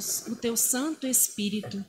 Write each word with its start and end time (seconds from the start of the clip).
dá-nos 0.00 0.26
o 0.26 0.34
teu 0.34 0.56
Santo 0.56 1.06
Espírito, 1.06 1.84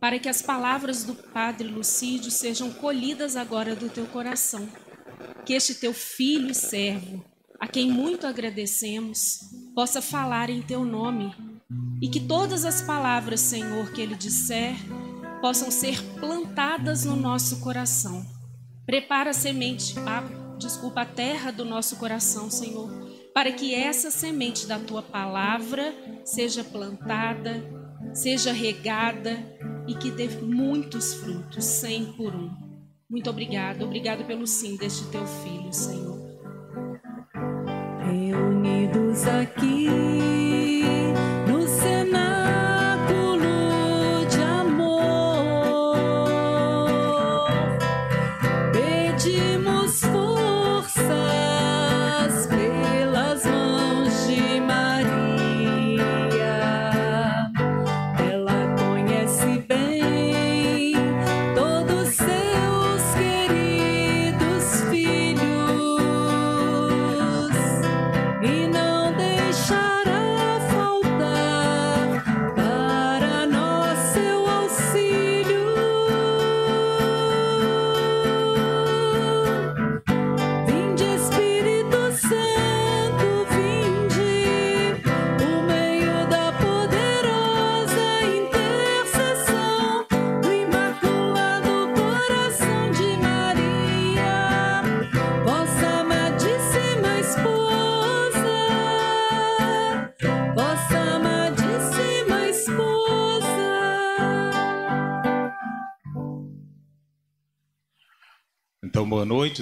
para 0.00 0.18
que 0.18 0.28
as 0.28 0.42
palavras 0.42 1.04
do 1.04 1.14
Padre 1.14 1.68
Lucídio 1.68 2.30
sejam 2.30 2.72
colhidas 2.72 3.36
agora 3.36 3.76
do 3.76 3.88
teu 3.88 4.06
coração. 4.06 4.68
Que 5.46 5.54
este 5.54 5.76
teu 5.76 5.94
filho 5.94 6.50
e 6.50 6.54
servo, 6.54 7.24
a 7.60 7.66
quem 7.66 7.90
muito 7.90 8.26
agradecemos, 8.26 9.40
possa 9.74 10.02
falar 10.02 10.50
em 10.50 10.62
teu 10.62 10.84
nome 10.84 11.32
e 12.02 12.08
que 12.08 12.20
todas 12.20 12.64
as 12.64 12.82
palavras, 12.82 13.40
Senhor, 13.40 13.92
que 13.92 14.00
ele 14.00 14.14
disser, 14.14 14.74
possam 15.40 15.70
ser 15.70 16.02
plantadas 16.20 17.04
no 17.04 17.16
nosso 17.16 17.60
coração. 17.60 18.26
Prepara 18.84 19.30
a 19.30 19.34
semente, 19.34 19.94
a, 20.00 20.56
desculpa, 20.58 21.02
a 21.02 21.06
terra 21.06 21.50
do 21.50 21.64
nosso 21.64 21.96
coração, 21.96 22.50
Senhor, 22.50 23.07
para 23.34 23.52
que 23.52 23.74
essa 23.74 24.10
semente 24.10 24.66
da 24.66 24.78
tua 24.78 25.02
palavra 25.02 25.94
seja 26.24 26.64
plantada, 26.64 27.62
seja 28.12 28.52
regada 28.52 29.38
e 29.86 29.94
que 29.94 30.10
dê 30.10 30.28
muitos 30.28 31.14
frutos, 31.14 31.64
cem 31.64 32.12
por 32.12 32.34
um. 32.34 32.50
Muito 33.08 33.30
obrigado, 33.30 33.84
obrigado 33.84 34.24
pelo 34.26 34.46
sim 34.46 34.76
deste 34.76 35.04
teu 35.06 35.26
filho, 35.26 35.72
Senhor. 35.72 36.18
Reunidos 38.04 39.26
aqui 39.26 40.37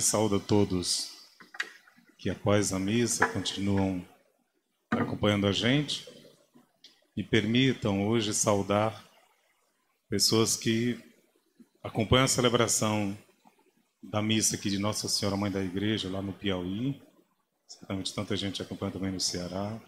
noite, 0.07 0.11
saúdo 0.11 0.37
a 0.37 0.41
todos 0.41 1.11
que 2.19 2.31
após 2.31 2.73
a 2.73 2.79
missa 2.79 3.27
continuam 3.29 4.07
acompanhando 4.91 5.47
a 5.47 5.53
gente. 5.53 6.09
Me 7.17 7.25
permitam 7.25 8.07
hoje 8.07 8.33
saudar 8.33 9.05
pessoas 10.09 10.57
que 10.57 10.99
acompanham 11.83 12.25
a 12.25 12.29
celebração 12.29 13.17
da 14.03 14.23
missa 14.23 14.57
aqui 14.57 14.71
de 14.71 14.79
Nossa 14.79 15.09
Senhora 15.09 15.37
Mãe 15.37 15.51
da 15.51 15.63
Igreja, 15.63 16.09
lá 16.09 16.23
no 16.23 16.33
Piauí. 16.33 17.01
Certamente 17.67 18.15
tanta 18.15 18.37
gente 18.37 18.63
acompanha 18.63 18.93
também 18.93 19.13
no 19.13 19.21
Ceará. 19.21 19.81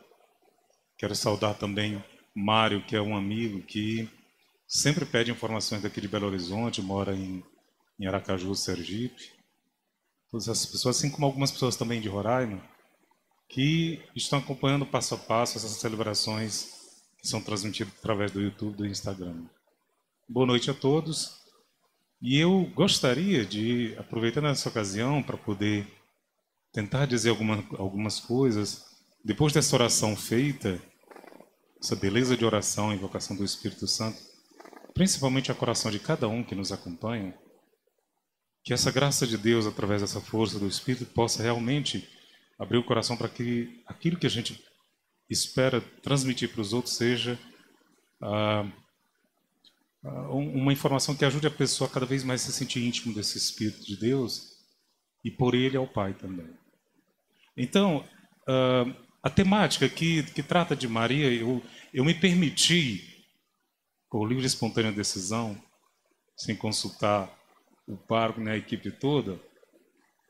Quero 0.96 1.14
saudar 1.14 1.54
também 1.54 2.02
Mário, 2.34 2.84
que 2.84 2.96
é 2.96 3.00
um 3.00 3.16
amigo 3.16 3.62
que 3.62 4.08
sempre 4.66 5.04
pede 5.06 5.30
informações 5.30 5.82
daqui 5.82 6.00
de 6.00 6.08
Belo 6.08 6.26
Horizonte, 6.26 6.82
mora 6.82 7.14
em, 7.14 7.42
em 8.00 8.06
Aracaju, 8.06 8.54
Sergipe 8.54 9.37
todas 10.30 10.48
essas 10.48 10.66
pessoas, 10.66 10.96
assim 10.96 11.10
como 11.10 11.26
algumas 11.26 11.50
pessoas 11.50 11.76
também 11.76 12.00
de 12.00 12.08
Roraima, 12.08 12.62
que 13.48 14.02
estão 14.14 14.38
acompanhando 14.38 14.86
passo 14.86 15.14
a 15.14 15.18
passo 15.18 15.56
essas 15.56 15.72
celebrações 15.72 16.68
que 17.20 17.26
são 17.26 17.40
transmitidas 17.40 17.94
através 17.98 18.30
do 18.30 18.40
YouTube, 18.40 18.76
do 18.76 18.86
Instagram. 18.86 19.46
Boa 20.28 20.46
noite 20.46 20.70
a 20.70 20.74
todos. 20.74 21.38
E 22.20 22.38
eu 22.38 22.70
gostaria 22.74 23.44
de, 23.44 23.94
aproveitando 23.98 24.48
essa 24.48 24.68
ocasião, 24.68 25.22
para 25.22 25.36
poder 25.36 25.86
tentar 26.72 27.06
dizer 27.06 27.30
alguma, 27.30 27.64
algumas 27.78 28.20
coisas, 28.20 28.84
depois 29.24 29.52
dessa 29.52 29.74
oração 29.74 30.16
feita, 30.16 30.80
essa 31.82 31.96
beleza 31.96 32.36
de 32.36 32.44
oração, 32.44 32.92
invocação 32.92 33.36
do 33.36 33.44
Espírito 33.44 33.86
Santo, 33.86 34.18
principalmente 34.94 35.50
a 35.50 35.54
coração 35.54 35.90
de 35.90 35.98
cada 35.98 36.28
um 36.28 36.42
que 36.42 36.54
nos 36.54 36.72
acompanha, 36.72 37.34
que 38.64 38.72
essa 38.72 38.90
graça 38.90 39.26
de 39.26 39.38
Deus, 39.38 39.66
através 39.66 40.00
dessa 40.00 40.20
força 40.20 40.58
do 40.58 40.66
Espírito, 40.66 41.06
possa 41.06 41.42
realmente 41.42 42.08
abrir 42.58 42.78
o 42.78 42.84
coração 42.84 43.16
para 43.16 43.28
que 43.28 43.82
aquilo 43.86 44.18
que 44.18 44.26
a 44.26 44.30
gente 44.30 44.62
espera 45.30 45.80
transmitir 46.02 46.50
para 46.50 46.60
os 46.60 46.72
outros 46.72 46.96
seja 46.96 47.38
ah, 48.20 48.70
ah, 50.04 50.30
uma 50.30 50.72
informação 50.72 51.14
que 51.14 51.24
ajude 51.24 51.46
a 51.46 51.50
pessoa 51.50 51.88
a 51.88 51.92
cada 51.92 52.06
vez 52.06 52.24
mais 52.24 52.40
se 52.40 52.52
sentir 52.52 52.84
íntimo 52.84 53.14
desse 53.14 53.38
Espírito 53.38 53.84
de 53.84 53.96
Deus 53.96 54.56
e 55.24 55.30
por 55.30 55.54
ele 55.54 55.76
ao 55.76 55.86
Pai 55.86 56.14
também. 56.14 56.48
Então, 57.56 58.04
ah, 58.48 58.84
a 59.22 59.30
temática 59.30 59.88
que, 59.88 60.22
que 60.22 60.42
trata 60.42 60.74
de 60.74 60.88
Maria, 60.88 61.30
eu, 61.32 61.62
eu 61.92 62.04
me 62.04 62.14
permiti, 62.14 63.24
o 64.10 64.24
livre 64.24 64.44
e 64.44 64.46
espontânea 64.46 64.90
decisão, 64.90 65.60
sem 66.36 66.56
consultar 66.56 67.37
o 67.88 67.96
parco, 67.96 68.40
né, 68.40 68.52
a 68.52 68.56
equipe 68.56 68.90
toda, 68.90 69.40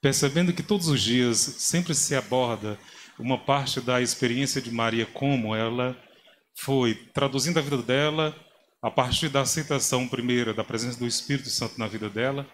percebendo 0.01 0.53
que 0.53 0.63
todos 0.63 0.87
os 0.89 1.03
dias 1.03 1.39
sempre 1.39 1.95
se 1.95 2.15
aborda 2.15 2.79
uma 3.19 3.37
parte 3.37 3.81
da 3.81 4.01
experiência 4.01 4.63
de 4.63 4.71
Maria, 4.71 5.05
como 5.05 5.55
ela 5.55 6.01
foi 6.57 6.95
traduzindo 7.13 7.59
a 7.59 7.63
vida 7.63 7.79
dela 7.79 8.35
a 8.81 8.91
partir 8.91 9.29
da 9.29 9.41
aceitação 9.41 10.07
primeira 10.07 10.55
da 10.55 10.63
presença 10.63 10.99
do 10.99 11.07
Espírito 11.07 11.51
Santo 11.51 11.79
na 11.79 11.89
vida 11.89 12.09
dela, 12.09 12.49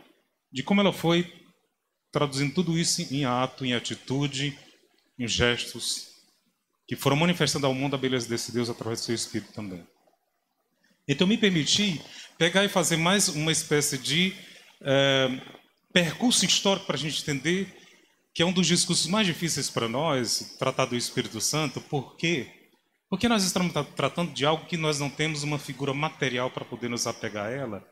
de 0.51 0.63
como 0.63 0.81
ela 0.81 0.93
foi 0.93 1.31
traduzindo 2.11 2.55
tudo 2.55 2.79
isso 2.79 3.03
em 3.15 3.27
ato, 3.27 3.67
em 3.67 3.75
atitude, 3.75 4.59
em 5.19 5.29
gestos, 5.29 6.15
que 6.89 6.97
foram 6.97 7.17
manifestando 7.17 7.67
ao 7.67 7.75
mundo 7.75 7.95
a 7.95 7.99
beleza 7.99 8.29
desse 8.29 8.53
Deus 8.53 8.71
através 8.71 9.01
do 9.01 9.05
seu 9.05 9.15
Espírito 9.15 9.53
também. 9.53 9.87
Então 11.07 11.27
me 11.27 11.37
permiti 11.37 12.01
pegar 12.39 12.65
e 12.65 12.69
fazer 12.69 12.97
mais 12.97 13.29
uma 13.29 13.53
espécie 13.53 13.99
de 13.99 14.35
é, 14.85 15.41
percurso 15.93 16.45
histórico 16.45 16.87
para 16.87 16.97
a 16.97 16.99
gente 16.99 17.23
entender 17.23 17.75
que 18.35 18.43
é 18.43 18.47
um 18.47 18.53
dos 18.53 18.67
discursos 18.67 19.07
mais 19.07 19.27
difíceis 19.27 19.71
para 19.71 19.89
nós, 19.89 20.57
tratar 20.59 20.87
do 20.87 20.97
Espírito 20.97 21.41
Santo, 21.41 21.81
por 21.81 22.17
quê? 22.17 22.49
Porque 23.09 23.29
nós 23.29 23.45
estamos 23.45 23.73
tratando 23.95 24.33
de 24.33 24.45
algo 24.45 24.67
que 24.67 24.77
nós 24.77 24.99
não 24.99 25.09
temos 25.09 25.45
uma 25.45 25.59
figura 25.59 25.95
material 25.95 26.51
para 26.51 26.65
poder 26.65 26.89
nos 26.89 27.07
apegar 27.07 27.47
a 27.47 27.51
ela 27.51 27.87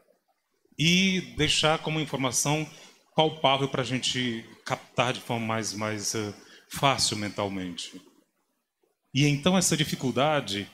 e 0.77 1.21
deixar 1.37 1.79
como 1.79 2.01
informação 2.01 2.69
palpável 3.15 3.69
para 3.69 3.83
a 3.83 3.85
gente 3.85 4.45
captar 4.65 5.13
de 5.13 5.21
forma 5.21 5.47
mais, 5.47 5.73
mais 5.75 6.15
uh, 6.15 6.35
fácil 6.73 7.17
mentalmente. 7.17 8.03
E 9.15 9.27
então 9.27 9.57
essa 9.57 9.77
dificuldade 9.77 10.69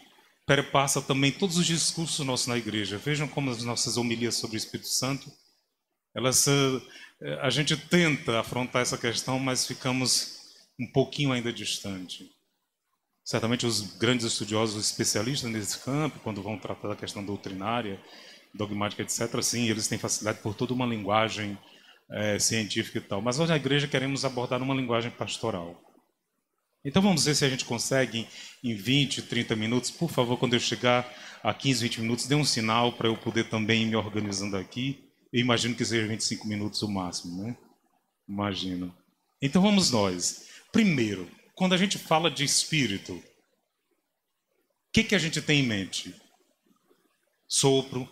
perpassa 0.46 1.02
também 1.02 1.30
todos 1.30 1.58
os 1.58 1.66
discursos 1.66 2.24
nossos 2.24 2.46
na 2.46 2.56
igreja. 2.56 2.96
Vejam 2.96 3.28
como 3.28 3.50
as 3.50 3.62
nossas 3.64 3.98
homilias 3.98 4.36
sobre 4.36 4.56
o 4.56 4.58
Espírito 4.58 4.88
Santo 4.88 5.30
elas, 6.14 6.46
eh, 6.48 7.38
a 7.40 7.50
gente 7.50 7.76
tenta 7.76 8.40
afrontar 8.40 8.82
essa 8.82 8.98
questão, 8.98 9.38
mas 9.38 9.66
ficamos 9.66 10.38
um 10.78 10.86
pouquinho 10.92 11.32
ainda 11.32 11.52
distante. 11.52 12.30
Certamente 13.24 13.66
os 13.66 13.98
grandes 13.98 14.24
estudiosos, 14.24 14.76
os 14.76 14.90
especialistas 14.90 15.50
nesse 15.50 15.78
campo, 15.80 16.18
quando 16.20 16.42
vão 16.42 16.58
tratar 16.58 16.88
da 16.88 16.96
questão 16.96 17.24
doutrinária, 17.24 18.00
dogmática, 18.54 19.02
etc., 19.02 19.42
sim, 19.42 19.68
eles 19.68 19.86
têm 19.86 19.98
facilidade 19.98 20.40
por 20.40 20.54
toda 20.54 20.72
uma 20.72 20.86
linguagem 20.86 21.58
é, 22.10 22.38
científica 22.38 22.98
e 22.98 23.00
tal. 23.02 23.20
Mas 23.20 23.36
nós 23.36 23.50
na 23.50 23.56
igreja 23.56 23.86
queremos 23.86 24.24
abordar 24.24 24.62
uma 24.62 24.74
linguagem 24.74 25.10
pastoral. 25.10 25.78
Então 26.84 27.02
vamos 27.02 27.24
ver 27.26 27.34
se 27.34 27.44
a 27.44 27.50
gente 27.50 27.64
consegue 27.64 28.26
em 28.64 28.74
20, 28.74 29.22
30 29.22 29.54
minutos. 29.56 29.90
Por 29.90 30.10
favor, 30.10 30.38
quando 30.38 30.54
eu 30.54 30.60
chegar 30.60 31.12
a 31.42 31.52
15, 31.52 31.82
20 31.82 32.00
minutos, 32.00 32.26
dê 32.26 32.34
um 32.34 32.44
sinal 32.44 32.92
para 32.92 33.08
eu 33.08 33.16
poder 33.16 33.50
também 33.50 33.82
ir 33.82 33.86
me 33.86 33.96
organizando 33.96 34.56
aqui 34.56 35.07
imagino 35.32 35.74
que 35.74 35.84
seja 35.84 36.06
25 36.06 36.46
minutos 36.46 36.82
o 36.82 36.88
máximo, 36.88 37.42
né? 37.42 37.56
Imagino. 38.28 38.94
Então 39.40 39.62
vamos 39.62 39.90
nós. 39.90 40.48
Primeiro, 40.72 41.30
quando 41.54 41.74
a 41.74 41.78
gente 41.78 41.98
fala 41.98 42.30
de 42.30 42.44
espírito, 42.44 43.14
o 43.14 43.22
que, 44.92 45.04
que 45.04 45.14
a 45.14 45.18
gente 45.18 45.40
tem 45.40 45.60
em 45.60 45.66
mente? 45.66 46.14
sopro, 47.48 48.06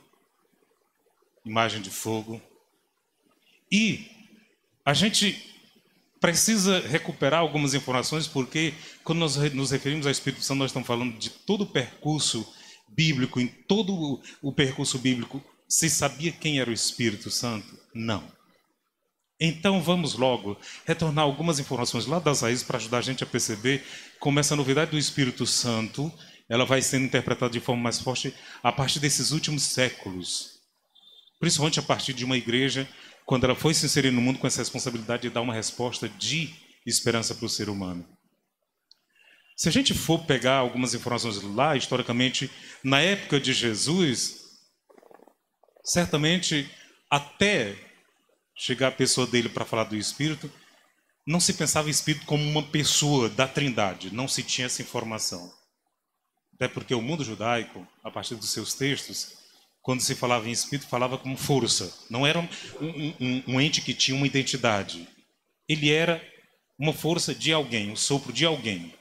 imagem 1.44 1.82
de 1.82 1.90
fogo. 1.90 2.40
E 3.70 4.10
a 4.84 4.94
gente 4.94 5.54
precisa 6.18 6.80
recuperar 6.80 7.40
algumas 7.40 7.74
informações, 7.74 8.26
porque 8.26 8.72
quando 9.04 9.18
nós 9.18 9.36
nos 9.52 9.70
referimos 9.70 10.06
ao 10.06 10.12
Espírito 10.12 10.42
Santo, 10.42 10.58
nós 10.58 10.70
estamos 10.70 10.86
falando 10.86 11.18
de 11.18 11.28
todo 11.28 11.62
o 11.62 11.66
percurso 11.66 12.50
bíblico, 12.88 13.38
em 13.38 13.46
todo 13.46 14.22
o 14.40 14.52
percurso 14.52 14.98
bíblico. 14.98 15.44
Se 15.68 15.90
sabia 15.90 16.32
quem 16.32 16.60
era 16.60 16.70
o 16.70 16.74
Espírito 16.74 17.30
Santo? 17.30 17.78
Não. 17.94 18.36
Então 19.38 19.82
vamos 19.82 20.14
logo 20.14 20.56
retornar 20.86 21.24
algumas 21.24 21.58
informações 21.58 22.06
lá 22.06 22.18
das 22.18 22.40
raízes 22.40 22.64
para 22.64 22.78
ajudar 22.78 22.98
a 22.98 23.02
gente 23.02 23.22
a 23.22 23.26
perceber 23.26 23.84
como 24.18 24.40
essa 24.40 24.56
novidade 24.56 24.92
do 24.92 24.98
Espírito 24.98 25.46
Santo 25.46 26.12
ela 26.48 26.64
vai 26.64 26.80
sendo 26.80 27.04
interpretada 27.04 27.52
de 27.52 27.60
forma 27.60 27.82
mais 27.82 27.98
forte 27.98 28.32
a 28.62 28.72
partir 28.72 29.00
desses 29.00 29.32
últimos 29.32 29.62
séculos. 29.64 30.60
Principalmente 31.40 31.80
a 31.80 31.82
partir 31.82 32.14
de 32.14 32.24
uma 32.24 32.36
igreja, 32.36 32.88
quando 33.26 33.44
ela 33.44 33.54
foi 33.54 33.74
se 33.74 33.84
inserir 33.84 34.10
no 34.10 34.22
mundo 34.22 34.38
com 34.38 34.46
essa 34.46 34.60
responsabilidade 34.60 35.22
de 35.22 35.30
dar 35.30 35.40
uma 35.40 35.52
resposta 35.52 36.08
de 36.08 36.54
esperança 36.86 37.34
para 37.34 37.46
o 37.46 37.48
ser 37.48 37.68
humano. 37.68 38.06
Se 39.56 39.68
a 39.68 39.72
gente 39.72 39.92
for 39.92 40.24
pegar 40.24 40.56
algumas 40.56 40.94
informações 40.94 41.42
lá, 41.42 41.76
historicamente, 41.76 42.50
na 42.84 43.00
época 43.00 43.40
de 43.40 43.52
Jesus, 43.52 44.45
certamente 45.86 46.68
até 47.08 47.76
chegar 48.56 48.88
a 48.88 48.92
pessoa 48.92 49.26
dele 49.26 49.48
para 49.48 49.64
falar 49.64 49.84
do 49.84 49.96
Espírito, 49.96 50.52
não 51.26 51.40
se 51.40 51.54
pensava 51.54 51.88
em 51.88 51.90
Espírito 51.90 52.26
como 52.26 52.42
uma 52.42 52.62
pessoa 52.62 53.28
da 53.28 53.46
Trindade, 53.46 54.14
não 54.14 54.26
se 54.26 54.42
tinha 54.42 54.66
essa 54.66 54.82
informação. 54.82 55.52
Até 56.54 56.68
porque 56.68 56.94
o 56.94 57.02
mundo 57.02 57.24
judaico, 57.24 57.86
a 58.02 58.10
partir 58.10 58.34
dos 58.34 58.50
seus 58.50 58.74
textos, 58.74 59.36
quando 59.82 60.00
se 60.00 60.14
falava 60.14 60.48
em 60.48 60.52
Espírito, 60.52 60.88
falava 60.88 61.18
como 61.18 61.36
força. 61.36 61.92
Não 62.10 62.26
era 62.26 62.38
um, 62.40 62.48
um, 63.20 63.42
um 63.46 63.60
ente 63.60 63.82
que 63.82 63.94
tinha 63.94 64.16
uma 64.16 64.26
identidade. 64.26 65.06
Ele 65.68 65.92
era 65.92 66.22
uma 66.78 66.92
força 66.92 67.34
de 67.34 67.52
alguém, 67.52 67.90
o 67.90 67.92
um 67.92 67.96
sopro 67.96 68.32
de 68.32 68.44
alguém. 68.44 68.94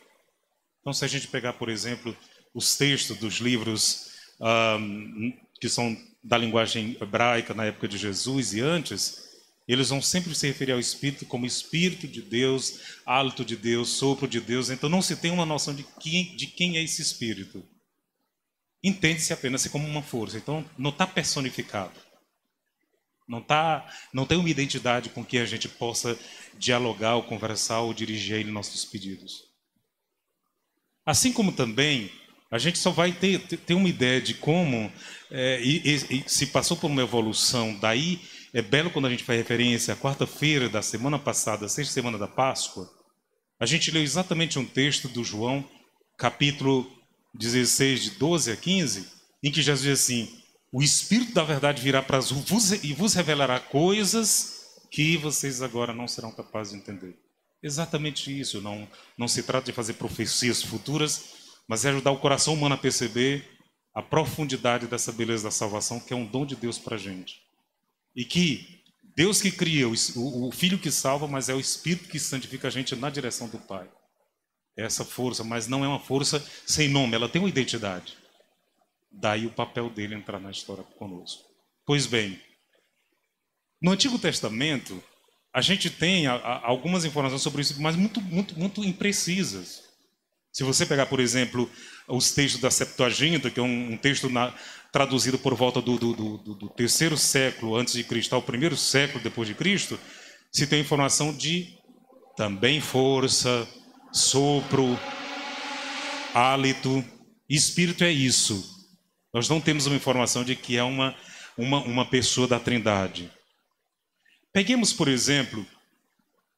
Então, 0.82 0.94
se 0.94 1.04
a 1.04 1.08
gente 1.08 1.28
pegar, 1.28 1.54
por 1.54 1.70
exemplo, 1.70 2.16
os 2.54 2.78
textos 2.78 3.18
dos 3.18 3.36
livros 3.36 4.12
um, 4.40 5.34
que 5.60 5.70
são 5.70 5.96
da 6.26 6.40
linguagem 6.40 6.98
hebraica 7.00 7.54
na 7.54 7.66
época 7.66 7.88
de 7.88 8.00
Jesus 8.00 8.54
e 8.54 8.60
antes, 8.60 9.24
eles 9.68 9.90
vão 9.90 10.02
sempre 10.02 10.34
se 10.34 10.48
referir 10.48 10.72
ao 10.72 10.80
Espírito 10.80 11.24
como 11.26 11.46
Espírito 11.46 12.08
de 12.08 12.22
Deus, 12.22 13.00
hálito 13.06 13.46
de 13.46 13.56
Deus, 13.56 13.90
sopro 13.90 14.28
de 14.28 14.42
Deus. 14.42 14.72
Então 14.72 14.90
não 14.90 15.04
se 15.04 15.16
tem 15.16 15.30
uma 15.30 15.46
noção 15.46 15.76
de 15.76 15.84
quem, 16.00 16.36
de 16.36 16.48
quem 16.48 16.78
é 16.78 16.84
esse 16.84 17.02
Espírito. 17.02 17.64
Entende-se 18.84 19.34
apenas 19.34 19.68
como 19.68 19.88
uma 19.88 20.02
força. 20.02 20.38
Então 20.38 20.66
não 20.78 20.90
está 20.90 21.06
personificado. 21.06 21.94
Não, 23.28 23.42
tá, 23.42 23.88
não 24.12 24.26
tem 24.26 24.38
uma 24.38 24.50
identidade 24.50 25.10
com 25.10 25.24
que 25.24 25.38
a 25.38 25.46
gente 25.46 25.70
possa 25.70 26.18
dialogar 26.58 27.16
ou 27.16 27.24
conversar 27.24 27.82
ou 27.82 27.94
dirigir 27.94 28.36
a 28.36 28.40
ele 28.40 28.52
nossos 28.52 28.84
pedidos. 28.86 29.44
Assim 31.06 31.32
como 31.32 31.52
também 31.52 32.12
a 32.56 32.58
gente 32.58 32.78
só 32.78 32.90
vai 32.90 33.12
ter, 33.12 33.40
ter 33.40 33.74
uma 33.74 33.90
ideia 33.90 34.22
de 34.22 34.34
como 34.34 34.90
é, 35.30 35.62
e, 35.62 35.96
e, 36.10 36.24
se 36.26 36.48
passou 36.48 36.78
por 36.78 36.88
uma 36.88 37.02
evolução 37.02 37.78
daí 37.80 38.22
é 38.54 38.62
belo 38.62 38.90
quando 38.90 39.08
a 39.08 39.10
gente 39.10 39.26
faz 39.26 39.38
referência 39.38 39.94
à 39.94 39.98
quarta-feira 39.98 40.70
da 40.70 40.82
semana 40.82 41.20
passada, 41.20 41.68
sexta 41.68 41.94
semana 41.94 42.18
da 42.18 42.30
Páscoa. 42.30 42.90
A 43.60 43.66
gente 43.66 43.92
leu 43.92 44.02
exatamente 44.02 44.58
um 44.58 44.66
texto 44.66 45.10
do 45.10 45.22
João, 45.26 45.70
capítulo 46.18 46.90
16, 47.34 48.04
de 48.04 48.10
12 48.12 48.52
a 48.54 48.56
15, 48.56 49.06
em 49.44 49.52
que 49.52 49.62
Jesus 49.62 49.84
diz 49.84 50.00
assim: 50.00 50.42
O 50.72 50.82
Espírito 50.82 51.34
da 51.34 51.44
Verdade 51.44 51.82
virá 51.82 52.02
para 52.02 52.22
vos 52.22 52.72
e 52.72 52.94
vos 52.94 53.14
revelará 53.14 53.60
coisas 53.60 54.54
que 54.90 55.18
vocês 55.18 55.62
agora 55.62 55.94
não 55.94 56.08
serão 56.08 56.32
capazes 56.32 56.72
de 56.72 56.80
entender. 56.80 57.18
Exatamente 57.62 58.40
isso. 58.40 58.62
Não, 58.62 58.88
não 59.18 59.28
se 59.28 59.44
trata 59.44 59.66
de 59.66 59.74
fazer 59.74 59.96
profecias 59.96 60.64
futuras, 60.64 61.45
mas 61.68 61.86
é 61.86 61.90
ajudar 61.90 62.12
o 62.12 62.20
coração 62.20 62.54
humano 62.54 62.76
a 62.76 62.78
perceber 62.78 63.48
a 63.94 64.02
profundidade 64.02 64.88
dessa 64.88 65.12
beleza 65.12 65.46
da 65.46 65.52
salvação, 65.52 66.00
que 66.00 66.14
é 66.14 66.16
um 66.16 66.26
dom 66.26 66.46
de 66.46 66.56
Deus 66.56 66.78
para 66.78 66.96
a 66.96 67.00
gente. 67.00 67.42
E 68.16 68.26
que 68.26 68.84
Deus 69.16 69.42
que 69.42 69.50
cria, 69.50 69.88
o, 69.88 70.52
Filho 70.52 70.78
que 70.78 70.92
salva, 70.92 71.28
mas 71.28 71.48
é 71.48 71.54
o 71.54 71.60
Espírito 71.60 72.10
que 72.10 72.20
santifica 72.20 72.68
a 72.68 72.72
gente 72.72 72.96
na 72.96 73.10
direção 73.10 73.48
do 73.48 73.58
Pai. 73.58 73.90
É 74.78 74.84
essa 74.84 75.06
força, 75.06 75.42
mas 75.42 75.68
não 75.68 75.86
é 75.86 75.88
uma 75.88 76.00
força 76.00 76.46
sem 76.68 76.90
nome, 76.90 77.16
ela 77.16 77.30
tem 77.30 77.42
uma 77.42 77.48
identidade. 77.48 78.18
Daí 79.10 79.46
o 79.46 79.52
papel 79.52 79.90
dele 79.90 80.16
entrar 80.16 80.40
na 80.40 80.52
história 80.52 80.84
conosco. 80.84 81.44
Pois 81.86 82.06
bem, 82.06 82.42
no 83.82 83.92
Antigo 83.92 84.20
Testamento, 84.20 85.02
a 85.54 85.62
gente 85.62 85.90
tem 85.90 86.28
algumas 86.28 87.06
informações 87.06 87.42
sobre 87.42 87.62
isso, 87.62 87.82
mas 87.82 87.96
muito, 87.96 88.20
muito, 88.20 88.60
muito 88.60 88.84
imprecisas. 88.84 89.85
Se 90.56 90.64
você 90.64 90.86
pegar, 90.86 91.08
por 91.08 91.20
exemplo, 91.20 91.70
os 92.08 92.32
textos 92.32 92.62
da 92.62 92.72
Septuaginta, 92.72 93.52
que 93.52 93.60
é 93.60 93.64
um, 93.64 93.92
um 93.92 93.98
texto 93.98 94.30
na, 94.30 94.56
traduzido 94.90 95.38
por 95.38 95.54
volta 95.54 95.82
do, 95.82 95.98
do, 95.98 96.14
do, 96.14 96.56
do, 96.56 96.70
terceiro 96.70 97.18
século 97.18 97.76
antes 97.76 97.94
de 97.94 98.06
Cristo 98.06 98.34
ao 98.34 98.42
primeiro 98.42 98.78
século 98.78 99.22
depois 99.22 99.50
de 99.50 99.54
Cristo, 99.54 100.00
se 100.50 100.66
tem 100.66 100.80
informação 100.80 101.36
de 101.36 101.78
também 102.38 102.80
força, 102.80 103.68
sopro, 104.14 104.98
hálito. 106.34 107.04
Espírito 107.50 108.06
é 108.06 108.12
isso. 108.14 108.88
Nós 109.34 109.50
não 109.50 109.60
temos 109.60 109.88
uma 109.88 109.98
informação 109.98 110.42
de 110.46 110.56
que 110.56 110.78
é 110.78 110.84
uma, 110.84 111.14
uma, 111.58 111.80
uma 111.80 112.06
pessoa 112.06 112.48
da 112.48 112.62
Trindade. 112.62 113.30
Peguemos, 114.54 114.94
por 114.94 115.10
exemplo, 115.10 115.68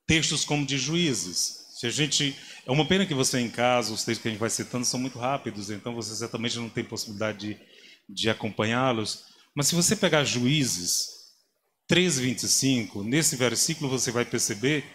textos 0.06 0.46
como 0.46 0.68
de 0.68 0.78
juízes. 0.78 1.66
Se 1.80 1.88
a 1.88 1.90
gente 1.90 2.36
é 2.68 2.72
uma 2.72 2.86
pena 2.86 3.06
que 3.06 3.14
você 3.14 3.40
em 3.40 3.50
casa, 3.50 3.94
os 3.94 4.04
textos 4.04 4.22
que 4.22 4.28
a 4.28 4.32
gente 4.32 4.40
vai 4.40 4.50
citando 4.50 4.86
são 4.86 5.00
muito 5.00 5.18
rápidos, 5.18 5.72
então 5.72 5.96
você 5.96 6.16
certamente 6.16 6.60
não 6.60 6.70
tem 6.70 6.84
possibilidade 6.84 7.56
de 7.56 7.78
de 8.08 8.30
acompanhá-los. 8.30 9.26
Mas 9.56 9.68
se 9.68 9.76
você 9.76 9.96
pegar 9.96 10.24
Juízes 10.24 11.10
3:25, 11.88 13.04
nesse 13.04 13.36
versículo 13.36 13.90
você 13.90 14.12
vai 14.12 14.26
perceber 14.26 14.86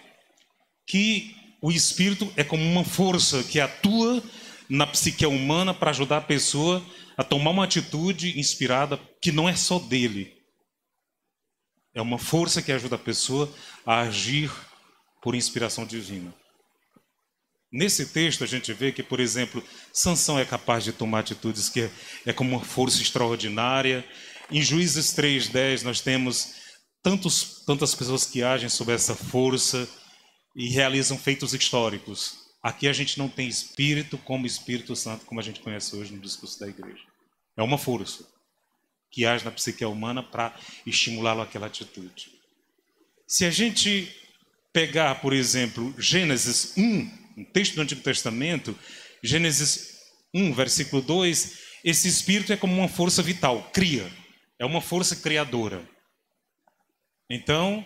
que 0.86 1.34
o 1.60 1.70
espírito 1.70 2.32
é 2.36 2.42
como 2.42 2.64
uma 2.64 2.84
força 2.84 3.42
que 3.44 3.60
atua 3.60 4.22
na 4.68 4.86
psique 4.86 5.26
humana 5.26 5.75
para 5.75 5.90
ajudar 5.90 6.18
a 6.18 6.22
pessoa 6.22 6.84
a 7.16 7.22
tomar 7.22 7.50
uma 7.50 7.64
atitude 7.64 8.38
inspirada 8.38 8.98
que 9.20 9.30
não 9.30 9.48
é 9.48 9.54
só 9.54 9.78
dele. 9.78 10.35
É 11.94 12.00
uma 12.00 12.18
força 12.18 12.62
que 12.62 12.73
ajuda 12.73 12.97
a 12.97 12.99
pessoa 12.99 13.52
a 13.85 14.00
agir 14.00 14.50
por 15.20 15.35
inspiração 15.35 15.85
divina. 15.85 16.35
Nesse 17.73 18.07
texto 18.07 18.45
a 18.45 18.47
gente 18.47 18.71
vê 18.75 18.93
que, 18.93 19.02
por 19.02 19.19
exemplo, 19.19 19.64
Sansão 19.93 20.38
é 20.38 20.45
capaz 20.45 20.85
de 20.85 20.93
tomar 20.93 21.21
atitudes 21.21 21.71
que 21.71 21.83
é, 21.83 21.91
é 22.26 22.33
como 22.33 22.50
uma 22.50 22.64
força 22.64 23.00
extraordinária. 23.00 24.07
Em 24.50 24.61
Juízes 24.61 25.14
3:10 25.14 25.83
nós 25.83 26.02
temos 26.02 26.55
tantos, 27.02 27.64
tantas 27.67 27.95
pessoas 27.95 28.26
que 28.26 28.43
agem 28.43 28.69
sob 28.69 28.93
essa 28.93 29.14
força 29.14 29.88
e 30.55 30.69
realizam 30.69 31.17
feitos 31.17 31.55
históricos. 31.55 32.43
Aqui 32.62 32.87
a 32.87 32.93
gente 32.93 33.19
não 33.19 33.29
tem 33.29 33.49
espírito 33.49 34.19
como 34.19 34.47
Espírito 34.47 34.95
Santo, 34.95 35.25
como 35.25 35.41
a 35.41 35.43
gente 35.43 35.61
conhece 35.61 35.97
hoje 35.97 36.12
no 36.12 36.21
discurso 36.21 36.61
da 36.61 36.69
igreja. 36.69 37.02
É 37.57 37.62
uma 37.62 37.79
força 37.79 38.25
que 39.11 39.25
age 39.25 39.45
na 39.45 39.50
psique 39.50 39.85
humana 39.85 40.23
para 40.23 40.55
estimulá-lo 40.87 41.41
àquela 41.41 41.67
atitude. 41.67 42.31
Se 43.26 43.47
a 43.47 43.50
gente 43.50 44.14
pegar, 44.73 45.17
por 45.17 45.33
exemplo, 45.33 45.95
Gênesis 45.99 46.75
1, 46.76 47.22
um 47.36 47.44
texto 47.44 47.74
do 47.74 47.82
Antigo 47.82 48.02
Testamento, 48.02 48.78
Gênesis 49.22 49.98
1, 50.34 50.52
versículo 50.52 51.02
2, 51.02 51.58
esse 51.84 52.08
espírito 52.08 52.52
é 52.52 52.56
como 52.56 52.76
uma 52.76 52.88
força 52.88 53.22
vital, 53.22 53.70
cria, 53.72 54.10
é 54.58 54.64
uma 54.64 54.80
força 54.80 55.16
criadora. 55.16 55.88
Então, 57.30 57.84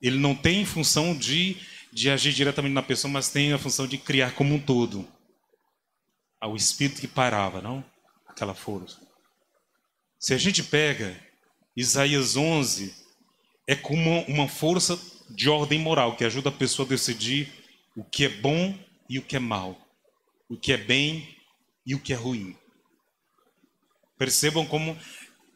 ele 0.00 0.18
não 0.18 0.34
tem 0.34 0.64
função 0.64 1.16
de, 1.16 1.56
de 1.92 2.10
agir 2.10 2.32
diretamente 2.32 2.74
na 2.74 2.82
pessoa, 2.82 3.10
mas 3.10 3.28
tem 3.28 3.52
a 3.52 3.58
função 3.58 3.86
de 3.86 3.96
criar 3.98 4.34
como 4.34 4.54
um 4.54 4.60
todo. 4.60 5.08
Ah, 6.40 6.48
o 6.48 6.56
espírito 6.56 7.00
que 7.00 7.08
parava, 7.08 7.60
não? 7.60 7.84
Aquela 8.28 8.54
força. 8.54 9.00
Se 10.18 10.34
a 10.34 10.38
gente 10.38 10.62
pega 10.62 11.16
Isaías 11.76 12.36
11, 12.36 12.94
é 13.66 13.74
como 13.74 14.20
uma 14.22 14.48
força 14.48 14.98
de 15.30 15.48
ordem 15.48 15.78
moral 15.78 16.16
que 16.16 16.24
ajuda 16.24 16.48
a 16.48 16.52
pessoa 16.52 16.86
a 16.86 16.88
decidir 16.90 17.61
o 17.96 18.04
que 18.04 18.24
é 18.24 18.28
bom 18.28 18.78
e 19.08 19.18
o 19.18 19.22
que 19.22 19.36
é 19.36 19.38
mal, 19.38 19.76
o 20.48 20.56
que 20.56 20.72
é 20.72 20.76
bem 20.76 21.36
e 21.86 21.94
o 21.94 22.00
que 22.00 22.12
é 22.12 22.16
ruim. 22.16 22.56
Percebam 24.18 24.64
como, 24.66 24.96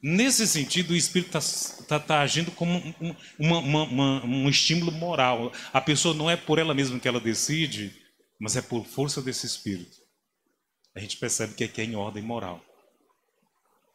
nesse 0.03 0.47
sentido, 0.47 0.93
o 0.93 0.97
Espírito 0.97 1.39
está 1.39 1.85
tá, 1.87 2.01
tá 2.01 2.21
agindo 2.21 2.51
como 2.51 2.79
um, 3.01 3.15
uma, 3.39 3.59
uma, 3.59 4.25
um 4.25 4.49
estímulo 4.49 4.93
moral. 4.93 5.53
A 5.73 5.81
pessoa 5.81 6.15
não 6.15 6.31
é 6.31 6.37
por 6.37 6.59
ela 6.59 6.75
mesma 6.75 6.99
que 6.99 7.09
ela 7.09 7.21
decide, 7.21 7.95
mas 8.41 8.57
é 8.57 8.63
por 8.63 8.85
força 8.85 9.23
desse 9.23 9.47
Espírito. 9.47 9.97
A 10.95 11.01
gente 11.01 11.17
percebe 11.17 11.55
que 11.55 11.65
aqui 11.65 11.81
é 11.81 11.85
em 11.85 11.95
ordem 11.95 12.23
moral. 12.23 12.65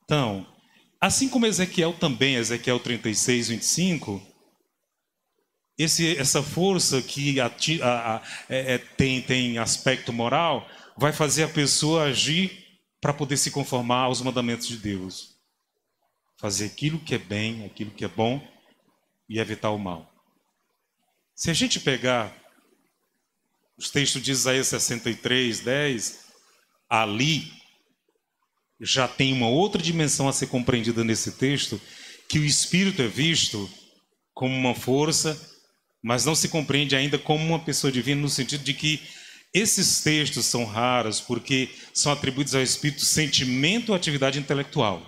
Então, 0.03 0.47
Assim 1.01 1.27
como 1.27 1.47
Ezequiel 1.47 1.93
também, 1.93 2.35
Ezequiel 2.35 2.79
36, 2.79 3.47
25, 3.49 4.21
esse, 5.77 6.17
essa 6.17 6.43
força 6.43 7.01
que 7.01 7.39
a, 7.39 7.47
a, 7.47 8.21
é, 8.49 8.75
é, 8.75 8.77
tem, 8.77 9.21
tem 9.21 9.57
aspecto 9.57 10.11
moral 10.13 10.67
vai 10.97 11.11
fazer 11.11 11.43
a 11.43 11.49
pessoa 11.49 12.03
agir 12.03 12.65
para 12.99 13.13
poder 13.13 13.37
se 13.37 13.49
conformar 13.49 14.03
aos 14.03 14.21
mandamentos 14.21 14.67
de 14.67 14.77
Deus. 14.77 15.35
Fazer 16.39 16.65
aquilo 16.65 16.99
que 16.99 17.15
é 17.15 17.17
bem, 17.17 17.65
aquilo 17.65 17.91
que 17.91 18.05
é 18.05 18.07
bom 18.07 18.45
e 19.27 19.39
evitar 19.39 19.71
o 19.71 19.79
mal. 19.79 20.11
Se 21.35 21.49
a 21.49 21.53
gente 21.53 21.79
pegar 21.79 22.35
os 23.77 23.89
textos 23.89 24.21
de 24.21 24.31
Isaías 24.31 24.67
63, 24.67 25.61
10, 25.61 26.19
ali 26.87 27.51
já 28.79 29.07
tem 29.07 29.33
uma 29.33 29.47
outra 29.47 29.81
dimensão 29.81 30.27
a 30.27 30.33
ser 30.33 30.47
compreendida 30.47 31.03
nesse 31.03 31.31
texto, 31.33 31.81
que 32.27 32.39
o 32.39 32.45
Espírito 32.45 33.01
é 33.01 33.07
visto 33.07 33.69
como 34.33 34.55
uma 34.55 34.75
força, 34.75 35.39
mas 36.03 36.25
não 36.25 36.35
se 36.35 36.49
compreende 36.49 36.95
ainda 36.95 37.17
como 37.17 37.45
uma 37.45 37.59
pessoa 37.59 37.91
divina, 37.91 38.21
no 38.21 38.29
sentido 38.29 38.63
de 38.63 38.73
que 38.73 39.01
esses 39.53 40.01
textos 40.01 40.45
são 40.45 40.63
raros 40.65 41.19
porque 41.19 41.69
são 41.93 42.11
atribuídos 42.11 42.55
ao 42.55 42.61
Espírito 42.61 43.03
sentimento 43.03 43.89
ou 43.89 43.95
atividade 43.95 44.39
intelectual. 44.39 45.01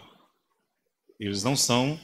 Eles 1.19 1.43
não 1.43 1.55
são 1.55 1.99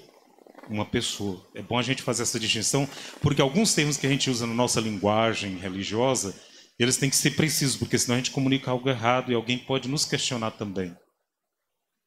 uma 0.70 0.86
pessoa. 0.86 1.46
É 1.56 1.62
bom 1.62 1.78
a 1.78 1.82
gente 1.82 2.02
fazer 2.02 2.24
essa 2.24 2.40
distinção, 2.40 2.88
porque 3.22 3.42
alguns 3.42 3.74
termos 3.74 3.98
que 3.98 4.08
a 4.08 4.10
gente 4.10 4.30
usa 4.30 4.48
na 4.48 4.54
nossa 4.54 4.80
linguagem 4.80 5.58
religiosa, 5.58 6.34
eles 6.78 6.96
têm 6.96 7.10
que 7.10 7.16
ser 7.16 7.32
precisos, 7.32 7.76
porque 7.76 7.98
senão 7.98 8.16
a 8.16 8.18
gente 8.20 8.32
comunica 8.32 8.72
algo 8.72 8.90
errado 8.90 9.32
e 9.32 9.36
alguém 9.36 9.58
pode 9.58 9.90
nos 9.90 10.06
questionar 10.06 10.52
também. 10.52 10.96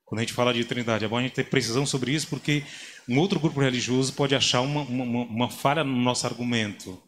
Quando 0.04 0.18
a 0.20 0.22
gente 0.22 0.34
fala 0.34 0.52
de 0.52 0.64
trindade, 0.64 1.04
é 1.04 1.08
bom 1.08 1.16
a 1.16 1.22
gente 1.22 1.32
ter 1.32 1.44
precisão 1.44 1.86
sobre 1.86 2.12
isso, 2.12 2.28
porque 2.28 2.64
um 3.08 3.18
outro 3.18 3.40
grupo 3.40 3.60
religioso 3.60 4.12
pode 4.12 4.34
achar 4.34 4.60
uma, 4.60 4.82
uma, 4.82 5.24
uma 5.24 5.50
falha 5.50 5.82
no 5.82 5.96
nosso 5.96 6.26
argumento. 6.26 7.02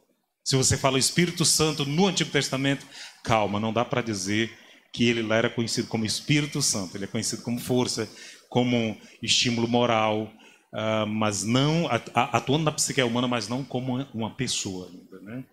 Se 0.45 0.57
você 0.57 0.77
fala 0.77 0.99
Espírito 0.99 1.45
Santo 1.45 1.85
no 1.85 2.07
Antigo 2.07 2.31
Testamento, 2.31 2.87
calma, 3.23 3.61
não 3.61 3.73
dá 3.73 3.85
para 3.85 4.03
dizer 4.03 4.53
que 4.93 5.09
ele 5.09 5.23
lá 5.23 5.37
era 5.37 5.51
conhecido 5.51 5.89
como 5.89 6.05
Espírito 6.05 6.63
Santo. 6.63 6.97
Ele 6.97 7.05
é 7.05 7.09
conhecido 7.09 7.43
como 7.43 7.59
força, 7.59 8.09
como 8.49 8.97
estímulo 9.23 9.67
moral, 9.67 10.31
uh, 10.73 11.07
mas 11.07 11.43
não 11.43 11.89
atuando 12.15 12.65
na 12.65 12.73
psique 12.73 13.03
humana, 13.03 13.27
mas 13.27 13.49
não 13.49 13.65
como 13.65 14.07
uma 14.15 14.35
pessoa 14.35 14.89
ainda, 14.89 15.21
né? 15.21 15.45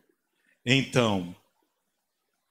Então, 0.66 1.36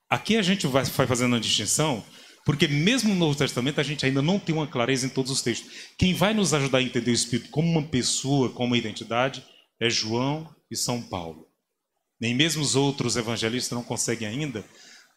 aqui 0.09 0.37
a 0.37 0.43
gente 0.43 0.67
vai, 0.67 0.83
vai 0.83 1.07
fazendo 1.07 1.35
uma 1.35 1.41
distinção, 1.41 2.05
porque 2.45 2.67
mesmo 2.67 3.11
no 3.11 3.21
Novo 3.21 3.37
Testamento 3.37 3.81
a 3.81 3.85
gente 3.85 4.05
ainda 4.05 4.23
não 4.23 4.39
tem 4.39 4.55
uma 4.55 4.67
clareza 4.67 5.07
em 5.07 5.11
todos 5.11 5.31
os 5.31 5.43
textos. 5.43 5.71
Quem 5.99 6.15
vai 6.15 6.33
nos 6.33 6.55
ajudar 6.55 6.79
a 6.79 6.83
entender 6.83 7.11
o 7.11 7.15
Espírito 7.15 7.51
como 7.51 7.69
uma 7.71 7.83
pessoa, 7.83 8.51
como 8.51 8.69
uma 8.69 8.79
identidade, 8.79 9.45
é 9.79 9.89
João 9.91 10.49
e 10.71 10.77
São 10.77 11.03
Paulo. 11.03 11.47
Nem 12.21 12.35
mesmo 12.35 12.63
os 12.63 12.77
outros 12.77 13.17
evangelistas 13.17 13.77
não 13.77 13.83
conseguem 13.83 14.29
ainda 14.29 14.65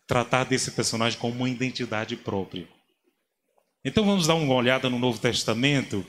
tratar 0.08 0.44
desse 0.46 0.72
personagem 0.72 1.20
como 1.20 1.36
uma 1.36 1.50
identidade 1.50 2.15
própria. 2.15 2.68
Então 3.86 4.06
vamos 4.06 4.27
dar 4.27 4.36
uma 4.36 4.53
olhada 4.53 4.89
no 4.89 5.00
Novo 5.00 5.20
Testamento 5.20 6.06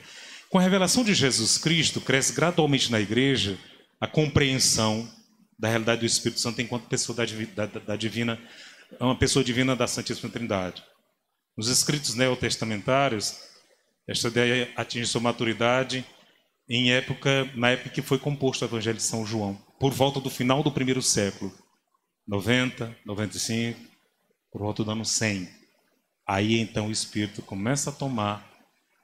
com 0.49 0.57
a 0.57 0.61
revelação 0.61 1.03
de 1.03 1.13
Jesus 1.13 1.57
Cristo, 1.57 1.99
cresce 1.99 2.33
gradualmente 2.33 2.91
na 2.91 2.99
igreja 2.99 3.57
a 3.99 4.07
compreensão 4.07 5.09
da 5.57 5.67
realidade 5.67 6.01
do 6.01 6.05
Espírito 6.05 6.39
Santo 6.39 6.61
enquanto 6.61 6.87
pessoa 6.87 7.15
da, 7.15 7.65
da, 7.65 7.79
da 7.79 7.95
divina, 7.95 8.39
uma 8.99 9.17
pessoa 9.17 9.43
divina 9.43 9.75
da 9.75 9.87
Santíssima 9.87 10.29
Trindade. 10.29 10.83
Nos 11.57 11.69
escritos 11.69 12.15
neotestamentários, 12.15 13.39
esta 14.07 14.27
ideia 14.27 14.71
atinge 14.75 15.07
sua 15.07 15.21
maturidade 15.21 16.05
em 16.69 16.91
época, 16.91 17.49
na 17.55 17.71
época 17.71 17.89
que 17.89 18.01
foi 18.01 18.19
composto 18.19 18.65
o 18.65 18.67
Evangelho 18.67 18.97
de 18.97 19.03
São 19.03 19.25
João, 19.25 19.55
por 19.79 19.93
volta 19.93 20.19
do 20.19 20.29
final 20.29 20.61
do 20.61 20.71
primeiro 20.71 21.01
século, 21.01 21.53
90, 22.27 22.95
95, 23.05 23.79
por 24.51 24.61
volta 24.61 24.83
do 24.83 24.91
ano 24.91 25.05
100. 25.05 25.47
Aí 26.27 26.59
então 26.59 26.87
o 26.87 26.91
Espírito 26.91 27.41
começa 27.41 27.89
a 27.89 27.93
tomar 27.93 28.51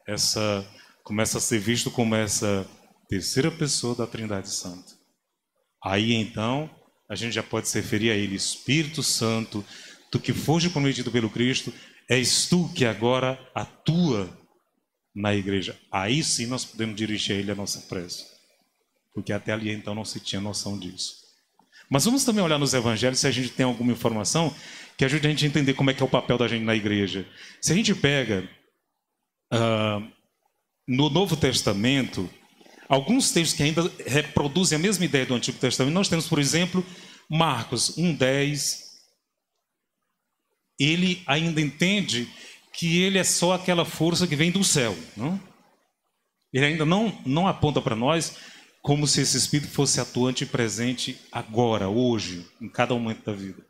essa 0.07 0.67
começa 1.03 1.37
a 1.37 1.41
ser 1.41 1.59
visto 1.59 1.89
como 1.89 2.15
essa 2.15 2.67
terceira 3.09 3.51
pessoa 3.51 3.95
da 3.95 4.07
Trindade 4.07 4.49
Santa. 4.49 4.93
Aí 5.83 6.13
então, 6.13 6.69
a 7.09 7.15
gente 7.15 7.33
já 7.33 7.43
pode 7.43 7.67
se 7.67 7.79
referir 7.79 8.11
a 8.11 8.15
ele, 8.15 8.35
Espírito 8.35 9.01
Santo, 9.01 9.65
tu 10.11 10.19
que 10.19 10.31
foste 10.31 10.69
prometido 10.69 11.11
pelo 11.11 11.29
Cristo, 11.29 11.73
és 12.09 12.47
tu 12.47 12.69
que 12.73 12.85
agora 12.85 13.39
atua 13.53 14.29
na 15.15 15.33
igreja. 15.33 15.77
Aí 15.91 16.23
sim 16.23 16.47
nós 16.47 16.65
podemos 16.65 16.95
dirigir 16.95 17.35
a 17.35 17.39
ele 17.39 17.51
a 17.51 17.55
nossa 17.55 17.81
prece. 17.81 18.25
Porque 19.13 19.33
até 19.33 19.51
ali 19.51 19.71
então 19.71 19.93
não 19.93 20.05
se 20.05 20.19
tinha 20.19 20.41
noção 20.41 20.77
disso. 20.77 21.15
Mas 21.89 22.05
vamos 22.05 22.23
também 22.23 22.43
olhar 22.43 22.57
nos 22.57 22.73
evangelhos 22.73 23.19
se 23.19 23.27
a 23.27 23.31
gente 23.31 23.49
tem 23.49 23.65
alguma 23.65 23.91
informação 23.91 24.55
que 24.97 25.03
ajude 25.03 25.27
a 25.27 25.29
gente 25.29 25.45
a 25.45 25.47
entender 25.47 25.73
como 25.73 25.89
é 25.89 25.93
que 25.93 26.01
é 26.01 26.05
o 26.05 26.09
papel 26.09 26.37
da 26.37 26.47
gente 26.47 26.63
na 26.63 26.75
igreja. 26.75 27.27
Se 27.61 27.73
a 27.73 27.75
gente 27.75 27.93
pega 27.93 28.47
uh, 29.53 30.07
no 30.87 31.09
Novo 31.09 31.35
Testamento, 31.35 32.29
alguns 32.87 33.31
textos 33.31 33.57
que 33.57 33.63
ainda 33.63 33.91
reproduzem 34.05 34.77
a 34.77 34.79
mesma 34.79 35.05
ideia 35.05 35.25
do 35.25 35.33
Antigo 35.33 35.57
Testamento. 35.57 35.93
Nós 35.93 36.09
temos, 36.09 36.27
por 36.27 36.39
exemplo, 36.39 36.85
Marcos 37.29 37.95
1,10. 37.97 38.90
Ele 40.79 41.21
ainda 41.27 41.61
entende 41.61 42.27
que 42.73 43.01
ele 43.01 43.17
é 43.17 43.23
só 43.23 43.53
aquela 43.53 43.85
força 43.85 44.27
que 44.27 44.35
vem 44.35 44.51
do 44.51 44.63
céu. 44.63 44.97
Não? 45.15 45.39
Ele 46.53 46.65
ainda 46.65 46.85
não, 46.85 47.17
não 47.25 47.47
aponta 47.47 47.81
para 47.81 47.95
nós 47.95 48.37
como 48.81 49.05
se 49.07 49.21
esse 49.21 49.37
Espírito 49.37 49.71
fosse 49.71 49.99
atuante 49.99 50.43
e 50.43 50.47
presente 50.47 51.19
agora, 51.31 51.87
hoje, 51.87 52.45
em 52.59 52.67
cada 52.67 52.93
momento 52.93 53.23
da 53.23 53.33
vida. 53.33 53.63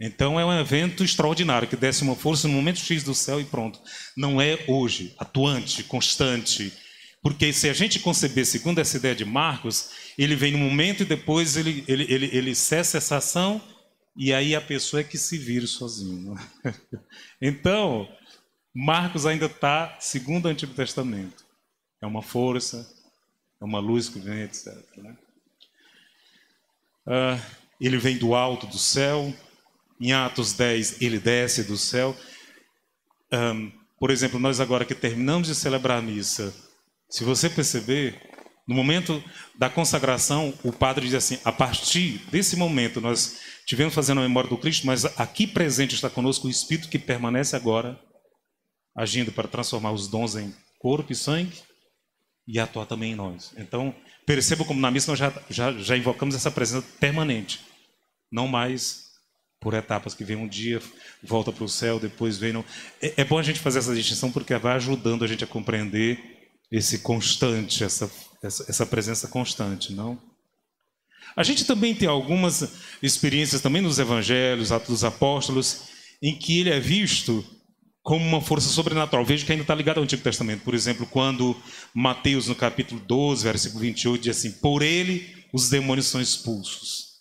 Então 0.00 0.38
é 0.38 0.44
um 0.44 0.60
evento 0.60 1.04
extraordinário 1.04 1.68
que 1.68 1.76
desce 1.76 2.02
uma 2.02 2.16
força 2.16 2.48
no 2.48 2.54
momento 2.54 2.80
X 2.80 3.02
do 3.02 3.14
céu 3.14 3.40
e 3.40 3.44
pronto. 3.44 3.80
Não 4.16 4.40
é 4.40 4.64
hoje, 4.68 5.14
atuante, 5.18 5.84
constante. 5.84 6.72
Porque 7.22 7.52
se 7.52 7.68
a 7.68 7.72
gente 7.72 8.00
conceber 8.00 8.44
segundo 8.44 8.80
essa 8.80 8.96
ideia 8.96 9.14
de 9.14 9.24
Marcos, 9.24 9.90
ele 10.18 10.36
vem 10.36 10.52
no 10.52 10.58
momento 10.58 11.02
e 11.02 11.06
depois 11.06 11.56
ele, 11.56 11.84
ele, 11.88 12.06
ele, 12.08 12.30
ele 12.32 12.54
cessa 12.54 12.98
essa 12.98 13.16
ação 13.16 13.62
e 14.16 14.32
aí 14.32 14.54
a 14.54 14.60
pessoa 14.60 15.00
é 15.00 15.04
que 15.04 15.18
se 15.18 15.36
vira 15.36 15.66
sozinho. 15.66 16.36
então, 17.42 18.08
Marcos 18.72 19.26
ainda 19.26 19.46
está 19.46 19.96
segundo 20.00 20.46
o 20.46 20.48
Antigo 20.48 20.74
Testamento. 20.74 21.44
É 22.00 22.06
uma 22.06 22.22
força, 22.22 22.88
é 23.60 23.64
uma 23.64 23.80
luz 23.80 24.08
que 24.08 24.18
vem, 24.18 24.42
etc. 24.42 24.74
Né? 24.96 25.16
Uh, 27.06 27.64
ele 27.80 27.98
vem 27.98 28.16
do 28.16 28.34
alto 28.34 28.66
do 28.66 28.78
céu, 28.78 29.34
em 30.00 30.12
Atos 30.12 30.52
10, 30.52 31.02
ele 31.02 31.18
desce 31.18 31.64
do 31.64 31.76
céu. 31.76 32.16
Um, 33.32 33.72
por 33.98 34.10
exemplo, 34.10 34.38
nós 34.38 34.60
agora 34.60 34.84
que 34.84 34.94
terminamos 34.94 35.48
de 35.48 35.54
celebrar 35.54 35.98
a 35.98 36.02
missa, 36.02 36.54
se 37.08 37.24
você 37.24 37.48
perceber, 37.48 38.33
no 38.66 38.74
momento 38.74 39.22
da 39.58 39.68
consagração, 39.68 40.54
o 40.62 40.72
padre 40.72 41.06
diz 41.06 41.14
assim: 41.14 41.38
a 41.44 41.52
partir 41.52 42.18
desse 42.30 42.56
momento, 42.56 43.00
nós 43.00 43.38
tivemos 43.66 43.94
fazendo 43.94 44.20
a 44.20 44.22
memória 44.22 44.48
do 44.48 44.56
Cristo, 44.56 44.86
mas 44.86 45.04
aqui 45.18 45.46
presente 45.46 45.94
está 45.94 46.08
conosco 46.08 46.46
o 46.46 46.50
Espírito 46.50 46.88
que 46.88 46.98
permanece 46.98 47.54
agora, 47.54 47.98
agindo 48.96 49.32
para 49.32 49.48
transformar 49.48 49.92
os 49.92 50.08
dons 50.08 50.36
em 50.36 50.54
corpo 50.78 51.12
e 51.12 51.16
sangue 51.16 51.62
e 52.46 52.58
atuar 52.58 52.86
também 52.86 53.12
em 53.12 53.16
nós. 53.16 53.52
Então, 53.56 53.94
perceba 54.26 54.64
como 54.64 54.80
na 54.80 54.90
missa 54.90 55.12
nós 55.12 55.18
já, 55.18 55.32
já, 55.50 55.72
já 55.72 55.96
invocamos 55.96 56.34
essa 56.34 56.50
presença 56.50 56.86
permanente, 56.98 57.60
não 58.30 58.48
mais 58.48 59.04
por 59.60 59.72
etapas, 59.72 60.14
que 60.14 60.24
vem 60.24 60.36
um 60.36 60.46
dia, 60.46 60.80
volta 61.22 61.50
para 61.50 61.64
o 61.64 61.68
céu, 61.68 61.98
depois 61.98 62.36
vem. 62.36 62.52
No... 62.52 62.64
É, 63.00 63.14
é, 63.22 63.24
bom 63.24 63.38
a 63.38 63.42
gente 63.42 63.60
fazer 63.60 63.78
essa 63.78 63.94
distinção 63.94 64.30
porque 64.30 64.54
vai 64.58 64.74
ajudando 64.76 65.24
a 65.24 65.26
gente 65.26 65.42
a 65.42 65.46
compreender 65.46 66.33
esse 66.74 66.98
constante, 66.98 67.84
essa, 67.84 68.10
essa, 68.42 68.84
presença 68.84 69.28
constante, 69.28 69.92
não? 69.92 70.20
A 71.36 71.44
gente 71.44 71.64
também 71.64 71.94
tem 71.94 72.08
algumas 72.08 72.68
experiências 73.00 73.60
também 73.60 73.80
nos 73.80 74.00
evangelhos, 74.00 74.72
Atos 74.72 74.88
dos 74.88 75.04
Apóstolos, 75.04 75.84
em 76.20 76.36
que 76.36 76.58
ele 76.58 76.70
é 76.70 76.80
visto 76.80 77.44
como 78.02 78.26
uma 78.26 78.40
força 78.40 78.68
sobrenatural. 78.68 79.24
Veja 79.24 79.46
que 79.46 79.52
ainda 79.52 79.62
está 79.62 79.74
ligado 79.74 79.98
ao 79.98 80.02
Antigo 80.02 80.22
Testamento. 80.22 80.64
Por 80.64 80.74
exemplo, 80.74 81.06
quando 81.06 81.56
Mateus, 81.94 82.48
no 82.48 82.56
capítulo 82.56 83.00
12, 83.00 83.44
versículo 83.44 83.80
28, 83.80 84.22
diz 84.22 84.36
assim: 84.36 84.50
Por 84.50 84.82
ele 84.82 85.46
os 85.52 85.70
demônios 85.70 86.06
são 86.06 86.20
expulsos. 86.20 87.14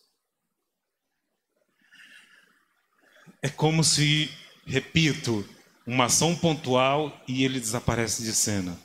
É 3.39 3.49
como 3.49 3.83
se, 3.83 4.31
repito, 4.65 5.47
uma 5.85 6.05
ação 6.05 6.35
pontual 6.35 7.21
e 7.27 7.43
ele 7.43 7.59
desaparece 7.59 8.23
de 8.23 8.33
cena. 8.33 8.79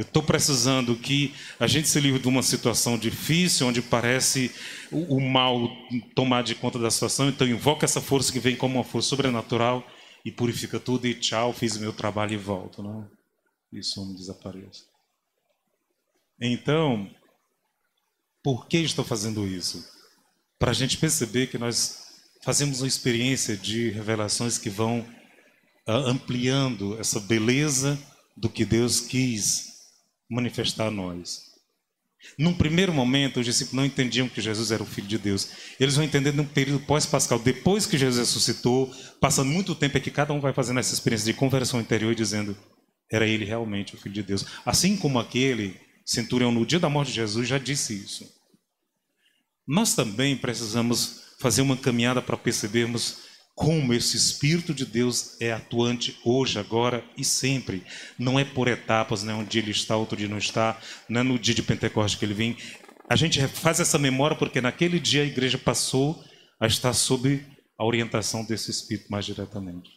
Eu 0.00 0.02
estou 0.02 0.22
precisando 0.22 0.96
que 0.96 1.34
a 1.58 1.66
gente 1.66 1.86
se 1.86 2.00
livre 2.00 2.18
de 2.18 2.26
uma 2.26 2.42
situação 2.42 2.96
difícil, 2.96 3.66
onde 3.66 3.82
parece 3.82 4.50
o, 4.90 5.20
mal 5.20 5.68
tomar 6.14 6.42
de 6.42 6.54
conta 6.54 6.78
da 6.78 6.90
situação, 6.90 7.28
então 7.28 7.46
invoca 7.46 7.84
essa 7.84 8.00
força 8.00 8.32
que 8.32 8.40
vem 8.40 8.56
como 8.56 8.76
uma 8.76 8.84
força 8.84 9.10
sobrenatural 9.10 9.86
e 10.24 10.32
purifica 10.32 10.80
tudo 10.80 11.06
e 11.06 11.12
tchau, 11.12 11.52
fiz 11.52 11.76
meu 11.76 11.92
trabalho 11.92 12.32
e 12.32 12.38
volto. 12.38 12.82
Não? 12.82 13.06
e 13.70 13.82
some 13.82 14.16
desapareça. 14.16 14.84
Então, 16.40 17.10
por 18.42 18.68
que 18.68 18.78
estou 18.78 19.04
fazendo 19.04 19.46
isso? 19.46 19.86
Para 20.58 20.70
a 20.70 20.74
gente 20.74 20.96
perceber 20.96 21.48
que 21.48 21.58
nós 21.58 21.98
fazemos 22.42 22.80
uma 22.80 22.88
experiência 22.88 23.54
de 23.54 23.90
revelações 23.90 24.56
que 24.56 24.70
vão 24.70 25.00
uh, 25.86 25.92
ampliando 25.92 26.98
essa 26.98 27.20
beleza 27.20 27.98
do 28.34 28.48
que 28.48 28.64
Deus 28.64 28.98
quis 28.98 29.69
manifestar 30.30 30.86
a 30.86 30.90
nós. 30.90 31.50
Num 32.38 32.52
primeiro 32.52 32.92
momento, 32.92 33.40
os 33.40 33.46
discípulos 33.46 33.76
não 33.76 33.84
entendiam 33.84 34.28
que 34.28 34.40
Jesus 34.40 34.70
era 34.70 34.82
o 34.82 34.86
Filho 34.86 35.06
de 35.06 35.18
Deus. 35.18 35.48
Eles 35.78 35.96
vão 35.96 36.04
entender 36.04 36.32
num 36.32 36.44
período 36.44 36.84
pós-pascal, 36.84 37.38
depois 37.38 37.86
que 37.86 37.96
Jesus 37.96 38.28
ressuscitou, 38.28 38.94
passando 39.20 39.50
muito 39.50 39.74
tempo, 39.74 39.96
é 39.96 40.00
que 40.00 40.10
cada 40.10 40.32
um 40.32 40.40
vai 40.40 40.52
fazendo 40.52 40.80
essa 40.80 40.92
experiência 40.92 41.32
de 41.32 41.38
conversão 41.38 41.80
interior 41.80 42.14
dizendo: 42.14 42.56
era 43.10 43.26
ele 43.26 43.44
realmente 43.44 43.94
o 43.94 43.98
Filho 43.98 44.14
de 44.14 44.22
Deus. 44.22 44.44
Assim 44.64 44.96
como 44.96 45.18
aquele 45.18 45.80
centurião, 46.04 46.52
no 46.52 46.66
dia 46.66 46.78
da 46.78 46.90
morte 46.90 47.08
de 47.08 47.16
Jesus, 47.16 47.48
já 47.48 47.58
disse 47.58 47.94
isso. 47.94 48.26
Nós 49.66 49.94
também 49.94 50.36
precisamos 50.36 51.22
fazer 51.40 51.62
uma 51.62 51.76
caminhada 51.76 52.20
para 52.20 52.36
percebermos 52.36 53.29
como 53.60 53.92
esse 53.92 54.16
Espírito 54.16 54.72
de 54.72 54.86
Deus 54.86 55.38
é 55.38 55.52
atuante 55.52 56.18
hoje, 56.24 56.58
agora 56.58 57.04
e 57.14 57.22
sempre. 57.22 57.84
Não 58.18 58.38
é 58.38 58.44
por 58.44 58.66
etapas, 58.68 59.22
não 59.22 59.34
é 59.34 59.36
um 59.36 59.44
dia 59.44 59.60
ele 59.60 59.70
está, 59.70 59.98
outro 59.98 60.16
dia 60.16 60.30
não 60.30 60.38
está, 60.38 60.80
não 61.06 61.20
é 61.20 61.22
no 61.22 61.38
dia 61.38 61.54
de 61.54 61.62
Pentecostes 61.62 62.18
que 62.18 62.24
ele 62.24 62.32
vem. 62.32 62.56
A 63.06 63.14
gente 63.16 63.38
faz 63.48 63.78
essa 63.78 63.98
memória 63.98 64.34
porque 64.34 64.62
naquele 64.62 64.98
dia 64.98 65.20
a 65.20 65.26
igreja 65.26 65.58
passou 65.58 66.24
a 66.58 66.66
estar 66.66 66.94
sob 66.94 67.46
a 67.76 67.84
orientação 67.84 68.46
desse 68.46 68.70
Espírito 68.70 69.12
mais 69.12 69.26
diretamente. 69.26 69.90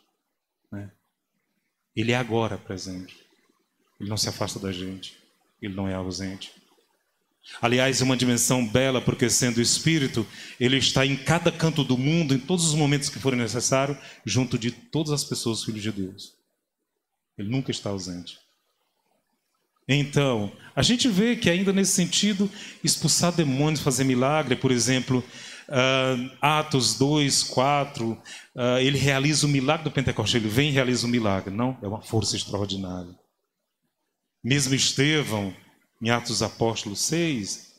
Né? 0.69 0.91
Ele 1.95 2.11
é 2.11 2.17
agora 2.17 2.57
presente. 2.57 3.15
Ele 3.97 4.09
não 4.09 4.17
se 4.17 4.27
afasta 4.27 4.59
da 4.59 4.73
gente. 4.73 5.17
Ele 5.61 5.73
não 5.73 5.87
é 5.87 5.93
ausente. 5.93 6.51
Aliás, 7.61 8.01
é 8.01 8.03
uma 8.03 8.17
dimensão 8.17 8.65
bela, 8.65 9.01
porque 9.01 9.29
sendo 9.29 9.61
Espírito, 9.61 10.25
ele 10.59 10.77
está 10.77 11.05
em 11.05 11.15
cada 11.15 11.51
canto 11.51 11.83
do 11.83 11.97
mundo, 11.97 12.33
em 12.33 12.39
todos 12.39 12.65
os 12.65 12.73
momentos 12.73 13.09
que 13.09 13.19
forem 13.19 13.39
necessários, 13.39 13.97
junto 14.25 14.57
de 14.57 14.71
todas 14.71 15.11
as 15.11 15.23
pessoas, 15.23 15.63
filhos 15.63 15.81
de 15.81 15.91
Deus. 15.91 16.33
Ele 17.37 17.49
nunca 17.49 17.71
está 17.71 17.89
ausente. 17.89 18.37
Então, 19.87 20.51
a 20.75 20.81
gente 20.81 21.09
vê 21.09 21.35
que 21.35 21.49
ainda 21.49 21.73
nesse 21.73 21.91
sentido, 21.91 22.49
expulsar 22.83 23.33
demônios, 23.33 23.81
fazer 23.81 24.05
milagre, 24.05 24.55
por 24.55 24.71
exemplo, 24.71 25.23
uh, 25.67 26.37
Atos 26.41 26.97
2, 26.97 27.43
4, 27.43 28.11
uh, 28.11 28.19
ele 28.79 28.97
realiza 28.97 29.45
o 29.45 29.49
milagre 29.49 29.83
do 29.83 29.91
Pentecostes, 29.91 30.35
ele 30.35 30.47
vem 30.47 30.69
e 30.69 30.73
realiza 30.73 31.05
o 31.05 31.09
milagre. 31.09 31.53
Não, 31.53 31.77
é 31.81 31.87
uma 31.87 32.01
força 32.01 32.37
extraordinária. 32.37 33.13
Mesmo 34.41 34.73
Estevão, 34.73 35.53
em 36.03 36.09
Atos 36.09 36.43
Apóstolos 36.43 36.99
6, 37.05 37.71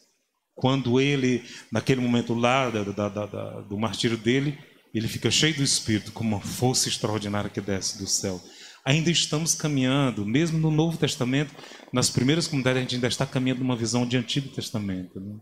quando 0.54 0.98
ele, 0.98 1.44
naquele 1.70 2.00
momento 2.00 2.32
lá 2.32 2.70
da, 2.70 2.82
da, 2.82 3.08
da, 3.08 3.60
do 3.60 3.78
martírio 3.78 4.16
dele, 4.16 4.58
ele 4.94 5.06
fica 5.06 5.30
cheio 5.30 5.54
do 5.54 5.62
Espírito, 5.62 6.10
como 6.10 6.30
uma 6.34 6.40
força 6.40 6.88
extraordinária 6.88 7.50
que 7.50 7.60
desce 7.60 7.98
do 7.98 8.06
céu. 8.06 8.40
Ainda 8.82 9.10
estamos 9.10 9.54
caminhando, 9.54 10.24
mesmo 10.24 10.58
no 10.58 10.70
Novo 10.70 10.96
Testamento, 10.96 11.54
nas 11.92 12.08
primeiras 12.08 12.46
comunidades, 12.46 12.78
a 12.78 12.82
gente 12.82 12.94
ainda 12.94 13.08
está 13.08 13.26
caminhando 13.26 13.60
numa 13.60 13.76
visão 13.76 14.06
de 14.06 14.16
Antigo 14.16 14.48
Testamento. 14.48 15.20
Né? 15.20 15.36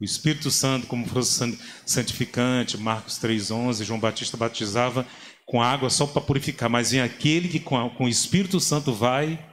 O 0.00 0.04
Espírito 0.04 0.52
Santo, 0.52 0.86
como 0.86 1.06
força 1.08 1.52
santificante, 1.84 2.78
Marcos 2.78 3.18
3,11, 3.18 3.84
João 3.84 3.98
Batista 3.98 4.36
batizava 4.36 5.04
com 5.44 5.60
água 5.60 5.90
só 5.90 6.06
para 6.06 6.22
purificar, 6.22 6.70
mas 6.70 6.92
vem 6.92 7.00
aquele 7.00 7.48
que 7.48 7.58
com, 7.58 7.76
a, 7.76 7.90
com 7.90 8.04
o 8.04 8.08
Espírito 8.08 8.60
Santo 8.60 8.92
vai 8.92 9.44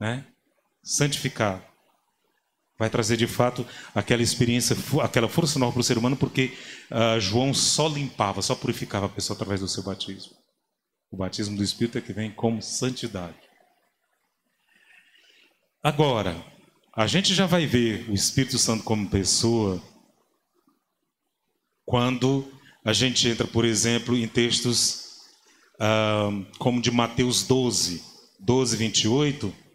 né, 0.00 0.26
santificar. 0.88 1.62
Vai 2.78 2.88
trazer 2.88 3.16
de 3.16 3.26
fato 3.26 3.66
aquela 3.94 4.22
experiência, 4.22 4.74
aquela 5.02 5.28
força 5.28 5.58
nova 5.58 5.72
para 5.72 5.80
o 5.80 5.84
ser 5.84 5.98
humano, 5.98 6.16
porque 6.16 6.56
uh, 6.90 7.20
João 7.20 7.52
só 7.52 7.88
limpava, 7.88 8.40
só 8.40 8.54
purificava 8.54 9.06
a 9.06 9.08
pessoa 9.08 9.34
através 9.34 9.60
do 9.60 9.68
seu 9.68 9.82
batismo. 9.82 10.32
O 11.10 11.16
batismo 11.16 11.56
do 11.56 11.64
Espírito 11.64 11.98
é 11.98 12.00
que 12.00 12.12
vem 12.12 12.30
como 12.30 12.62
santidade. 12.62 13.36
Agora, 15.82 16.42
a 16.96 17.06
gente 17.06 17.34
já 17.34 17.46
vai 17.46 17.66
ver 17.66 18.08
o 18.08 18.14
Espírito 18.14 18.58
Santo 18.58 18.84
como 18.84 19.10
pessoa 19.10 19.82
quando 21.84 22.50
a 22.84 22.92
gente 22.92 23.28
entra, 23.28 23.46
por 23.46 23.64
exemplo, 23.64 24.16
em 24.16 24.28
textos 24.28 25.18
uh, 25.74 26.46
como 26.58 26.80
de 26.80 26.90
Mateus 26.90 27.42
12, 27.42 28.02
12, 28.40 28.76
28 28.76 29.67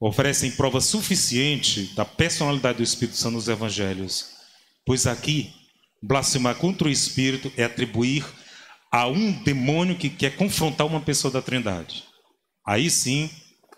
oferecem 0.00 0.50
prova 0.52 0.80
suficiente 0.80 1.94
da 1.94 2.04
personalidade 2.04 2.78
do 2.78 2.84
Espírito 2.84 3.16
Santo 3.16 3.34
nos 3.34 3.48
evangelhos. 3.48 4.30
Pois 4.86 5.06
aqui, 5.06 5.52
blasfemar 6.02 6.56
contra 6.56 6.88
o 6.88 6.90
Espírito 6.90 7.52
é 7.56 7.64
atribuir 7.64 8.24
a 8.92 9.06
um 9.06 9.32
demônio 9.42 9.98
que 9.98 10.08
quer 10.08 10.36
confrontar 10.36 10.86
uma 10.86 11.00
pessoa 11.00 11.32
da 11.32 11.42
Trindade. 11.42 12.04
Aí 12.66 12.88
sim, 12.88 13.30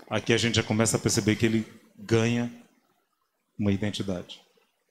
aqui 0.09 0.33
a 0.33 0.37
gente 0.37 0.57
já 0.57 0.63
começa 0.63 0.97
a 0.97 1.01
perceber 1.01 1.37
que 1.37 1.47
ele 1.47 1.67
ganha 1.99 2.53
uma 3.59 3.73
identidade. 3.73 4.41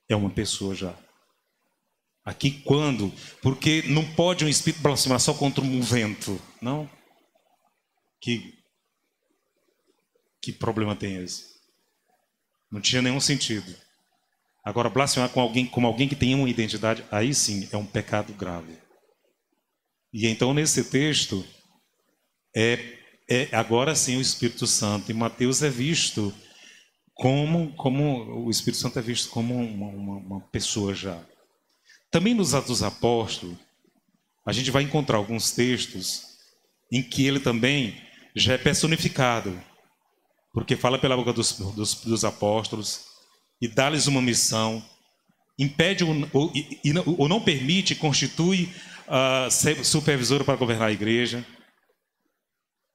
É 0.09 0.15
uma 0.15 0.29
pessoa 0.29 0.73
já. 0.73 0.95
Aqui 2.25 2.51
quando? 2.51 3.13
Porque 3.41 3.83
não 3.87 4.03
pode 4.13 4.43
um 4.43 4.49
espírito 4.49 4.81
blasfemar 4.81 5.19
só 5.19 5.33
contra 5.33 5.63
um 5.63 5.81
vento, 5.81 6.39
não? 6.61 6.89
Que 8.21 8.58
que 10.41 10.51
problema 10.51 10.95
tem 10.95 11.17
esse? 11.23 11.45
Não 12.71 12.79
tinha 12.79 13.01
nenhum 13.01 13.19
sentido. 13.19 13.75
Agora, 14.63 14.89
blasfemar 14.89 15.29
com 15.29 15.41
alguém, 15.41 15.65
como 15.65 15.87
alguém 15.87 16.07
que 16.07 16.15
tem 16.15 16.35
uma 16.35 16.49
identidade, 16.49 17.03
aí 17.11 17.33
sim 17.33 17.67
é 17.71 17.77
um 17.77 17.85
pecado 17.85 18.33
grave. 18.33 18.77
E 20.13 20.27
então, 20.27 20.53
nesse 20.53 20.83
texto, 20.83 21.45
é, 22.55 22.97
é 23.29 23.49
agora 23.51 23.95
sim 23.95 24.17
o 24.17 24.21
Espírito 24.21 24.67
Santo. 24.67 25.09
E 25.09 25.13
Mateus 25.13 25.61
é 25.61 25.69
visto 25.69 26.33
como, 27.13 27.73
como 27.73 28.45
o 28.45 28.49
Espírito 28.49 28.79
Santo 28.79 28.99
é 28.99 29.01
visto 29.01 29.29
como 29.29 29.55
uma, 29.55 29.87
uma, 29.87 30.17
uma 30.17 30.41
pessoa 30.41 30.93
já. 30.93 31.19
Também 32.11 32.33
nos 32.33 32.53
Atos 32.53 32.79
dos 32.79 32.83
Apóstolos, 32.83 33.57
a 34.45 34.51
gente 34.51 34.71
vai 34.71 34.83
encontrar 34.83 35.17
alguns 35.17 35.51
textos 35.51 36.23
em 36.91 37.03
que 37.03 37.25
ele 37.25 37.39
também 37.39 38.01
já 38.35 38.53
é 38.53 38.57
personificado 38.57 39.61
porque 40.59 40.75
fala 40.75 40.99
pela 40.99 41.15
boca 41.15 41.31
dos, 41.31 41.53
dos, 41.53 41.95
dos 41.95 42.25
apóstolos 42.25 43.05
e 43.61 43.67
dá-lhes 43.67 44.07
uma 44.07 44.21
missão, 44.21 44.83
impede 45.57 46.03
ou, 46.03 46.13
ou, 46.33 46.51
ou 47.17 47.29
não 47.29 47.41
permite, 47.41 47.95
constitui 47.95 48.69
uh, 49.07 49.83
supervisor 49.83 50.43
para 50.43 50.57
governar 50.57 50.89
a 50.89 50.91
igreja. 50.91 51.45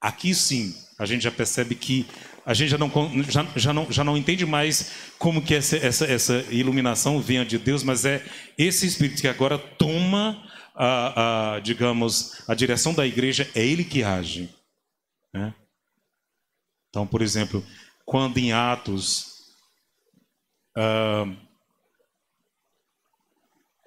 Aqui 0.01 0.35
sim, 0.35 0.75
a 0.99 1.07
gente 1.07 1.23
já 1.23 1.31
percebe 1.31 1.75
que 1.75 2.07
a 2.45 2.53
gente 2.53 2.69
já 2.69 2.77
não, 2.77 2.91
já, 3.29 3.47
já 3.57 3.73
não, 3.73 3.91
já 3.91 4.05
não 4.05 4.17
entende 4.17 4.45
mais 4.45 4.93
como 5.19 5.41
que 5.41 5.55
essa, 5.55 5.79
essa, 5.79 6.05
essa 6.05 6.45
iluminação 6.51 7.19
venha 7.19 7.47
de 7.47 7.57
Deus, 7.57 7.83
mas 7.83 8.05
é 8.05 8.23
esse 8.59 8.87
Espírito 8.87 9.23
que 9.23 9.29
agora 9.29 9.57
toma, 9.57 10.47
a, 10.75 11.55
a 11.55 11.61
digamos, 11.61 12.43
a 12.47 12.55
direção 12.55 12.93
da 12.93 13.07
igreja, 13.07 13.49
é 13.55 13.65
ele 13.65 13.85
que 13.85 14.03
age. 14.03 14.51
Né? 15.33 15.55
Então, 16.95 17.09
por 17.09 17.23
exemplo, 17.23 17.67
quando 18.07 18.39
em 18.39 18.53
Atos 18.53 19.49
uh, 20.79 21.37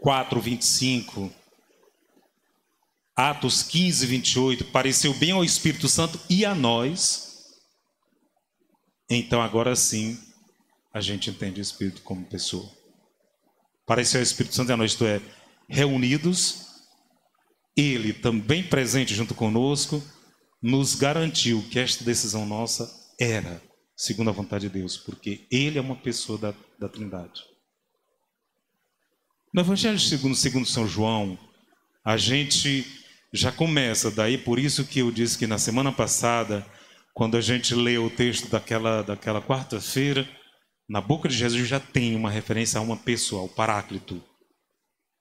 4, 0.01 0.41
25, 0.41 1.33
Atos 3.15 3.63
15, 3.63 4.05
28, 4.07 4.65
pareceu 4.65 5.13
bem 5.13 5.31
ao 5.31 5.45
Espírito 5.45 5.87
Santo 5.87 6.19
e 6.29 6.43
a 6.43 6.53
nós, 6.53 7.45
então 9.09 9.41
agora 9.41 9.73
sim 9.73 10.19
a 10.93 10.99
gente 10.99 11.29
entende 11.29 11.61
o 11.61 11.63
Espírito 11.63 12.01
como 12.01 12.25
pessoa. 12.25 12.69
Pareceu 13.85 14.19
ao 14.19 14.23
Espírito 14.23 14.53
Santo 14.53 14.69
e 14.69 14.73
a 14.73 14.77
nós, 14.77 14.91
isto 14.91 15.05
é, 15.05 15.21
reunidos, 15.69 16.65
ele 17.73 18.11
também 18.11 18.67
presente 18.67 19.15
junto 19.15 19.33
conosco, 19.33 20.03
nos 20.61 20.95
garantiu 20.95 21.63
que 21.69 21.79
esta 21.79 22.03
decisão 22.03 22.45
nossa 22.45 22.89
era 23.19 23.61
segundo 23.97 24.29
a 24.29 24.33
vontade 24.33 24.69
de 24.69 24.79
Deus, 24.79 24.95
porque 24.95 25.47
Ele 25.51 25.79
é 25.79 25.81
uma 25.81 25.95
pessoa 25.95 26.37
da, 26.37 26.53
da 26.79 26.87
Trindade. 26.87 27.43
No 29.51 29.61
Evangelho 29.61 29.99
segundo, 29.99 30.35
segundo 30.35 30.67
São 30.67 30.87
João, 30.87 31.37
a 32.05 32.15
gente 32.15 32.85
já 33.33 33.51
começa, 33.51 34.11
daí 34.11 34.37
por 34.37 34.59
isso 34.59 34.85
que 34.85 34.99
eu 34.99 35.11
disse 35.11 35.37
que 35.37 35.47
na 35.47 35.57
semana 35.57 35.91
passada, 35.91 36.65
quando 37.13 37.35
a 37.35 37.41
gente 37.41 37.73
lê 37.73 37.97
o 37.97 38.09
texto 38.09 38.49
daquela, 38.49 39.01
daquela 39.01 39.41
quarta-feira, 39.41 40.29
na 40.87 41.01
boca 41.01 41.27
de 41.27 41.35
Jesus 41.35 41.67
já 41.67 41.79
tem 41.79 42.15
uma 42.15 42.29
referência 42.29 42.79
a 42.79 42.83
uma 42.83 42.95
pessoa, 42.95 43.41
ao 43.41 43.49
Paráclito. 43.49 44.23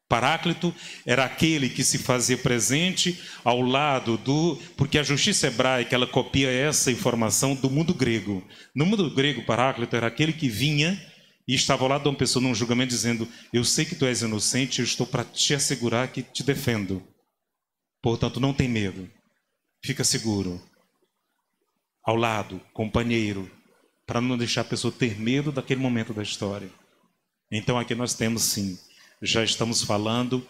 Paráclito 0.09 0.73
era 1.05 1.25
aquele 1.25 1.69
que 1.69 1.83
se 1.83 1.99
fazia 1.99 2.39
presente 2.39 3.21
ao 3.45 3.61
lado 3.61 4.17
do. 4.17 4.57
Porque 4.77 4.99
a 4.99 5.03
justiça 5.03 5.49
hebraica 5.49 5.95
ela 5.97 6.07
copia 6.07 6.51
essa 6.51 6.93
informação 6.93 7.55
do 7.55 7.69
mundo 7.69 7.93
grego. 7.93 8.47
No 8.75 8.87
mundo 8.87 9.11
grego, 9.11 9.45
Paráclito 9.45 9.97
era 9.97 10.07
aquele 10.07 10.33
que 10.33 10.49
vinha 10.49 11.01
e 11.49 11.55
estava 11.55 11.83
ao 11.83 11.89
lado 11.89 12.03
de 12.03 12.09
uma 12.09 12.15
pessoa 12.15 12.43
num 12.43 12.55
julgamento 12.55 12.91
dizendo: 12.91 13.29
Eu 13.53 13.65
sei 13.65 13.85
que 13.85 13.97
tu 13.97 14.07
és 14.07 14.23
inocente, 14.23 14.79
eu 14.79 14.85
estou 14.85 15.07
para 15.07 15.25
te 15.25 15.55
assegurar 15.55 16.09
que 16.09 16.23
te 16.23 16.45
defendo. 16.45 17.03
Portanto, 18.01 18.39
não 18.39 18.55
tem 18.55 18.69
medo. 18.69 19.11
Fica 19.85 20.05
seguro. 20.05 20.63
Ao 22.05 22.15
lado, 22.15 22.61
companheiro, 22.73 23.51
para 24.07 24.21
não 24.21 24.39
deixar 24.39 24.61
a 24.61 24.65
pessoa 24.65 24.95
ter 24.97 25.19
medo 25.19 25.51
daquele 25.51 25.81
momento 25.81 26.15
da 26.15 26.23
história. 26.23 26.71
Então 27.51 27.77
aqui 27.77 27.95
nós 27.97 28.15
temos 28.15 28.43
sim 28.43 28.79
já 29.23 29.43
estamos 29.43 29.83
falando 29.83 30.47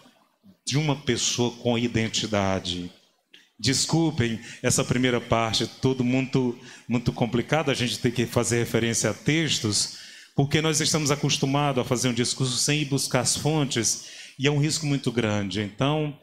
de 0.65 0.77
uma 0.77 0.95
pessoa 0.95 1.51
com 1.51 1.77
identidade. 1.77 2.91
Desculpem 3.59 4.39
essa 4.61 4.83
primeira 4.83 5.19
parte, 5.19 5.65
tudo 5.81 6.03
muito 6.03 6.57
muito 6.87 7.11
complicado, 7.11 7.71
a 7.71 7.73
gente 7.73 7.97
tem 7.99 8.11
que 8.11 8.25
fazer 8.25 8.59
referência 8.59 9.09
a 9.09 9.13
textos, 9.13 9.97
porque 10.35 10.61
nós 10.61 10.79
estamos 10.79 11.09
acostumados 11.09 11.81
a 11.81 11.85
fazer 11.85 12.09
um 12.09 12.13
discurso 12.13 12.57
sem 12.57 12.81
ir 12.81 12.85
buscar 12.85 13.21
as 13.21 13.35
fontes, 13.35 14.05
e 14.37 14.45
é 14.47 14.51
um 14.51 14.59
risco 14.59 14.85
muito 14.85 15.11
grande. 15.11 15.61
Então, 15.61 16.15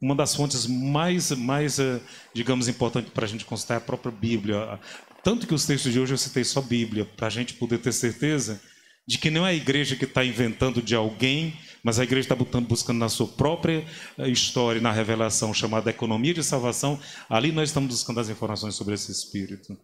uma 0.00 0.14
das 0.14 0.34
fontes 0.34 0.66
mais, 0.66 1.30
mais 1.32 1.78
eh, 1.78 2.00
digamos, 2.34 2.68
importantes 2.68 3.12
para 3.12 3.24
a 3.24 3.28
gente 3.28 3.44
consultar 3.44 3.74
é 3.74 3.76
a 3.78 3.80
própria 3.80 4.12
Bíblia. 4.12 4.78
Tanto 5.22 5.46
que 5.46 5.54
os 5.54 5.66
textos 5.66 5.92
de 5.92 6.00
hoje 6.00 6.14
eu 6.14 6.18
citei 6.18 6.44
só 6.44 6.62
Bíblia, 6.62 7.04
para 7.04 7.26
a 7.26 7.30
gente 7.30 7.54
poder 7.54 7.78
ter 7.78 7.92
certeza 7.92 8.60
de 9.06 9.18
que 9.18 9.30
não 9.30 9.46
é 9.46 9.50
a 9.50 9.54
igreja 9.54 9.96
que 9.96 10.04
está 10.04 10.24
inventando 10.24 10.82
de 10.82 10.94
alguém, 10.94 11.58
mas 11.82 11.98
a 11.98 12.04
igreja 12.04 12.32
está 12.32 12.60
buscando 12.60 12.98
na 12.98 13.08
sua 13.08 13.26
própria 13.26 13.84
eh, 14.18 14.28
história, 14.28 14.80
na 14.80 14.92
revelação 14.92 15.52
chamada 15.54 15.90
economia 15.90 16.34
de 16.34 16.44
salvação. 16.44 17.00
Ali 17.28 17.52
nós 17.52 17.70
estamos 17.70 17.90
buscando 17.90 18.20
as 18.20 18.28
informações 18.28 18.74
sobre 18.74 18.94
esse 18.94 19.10
Espírito, 19.10 19.76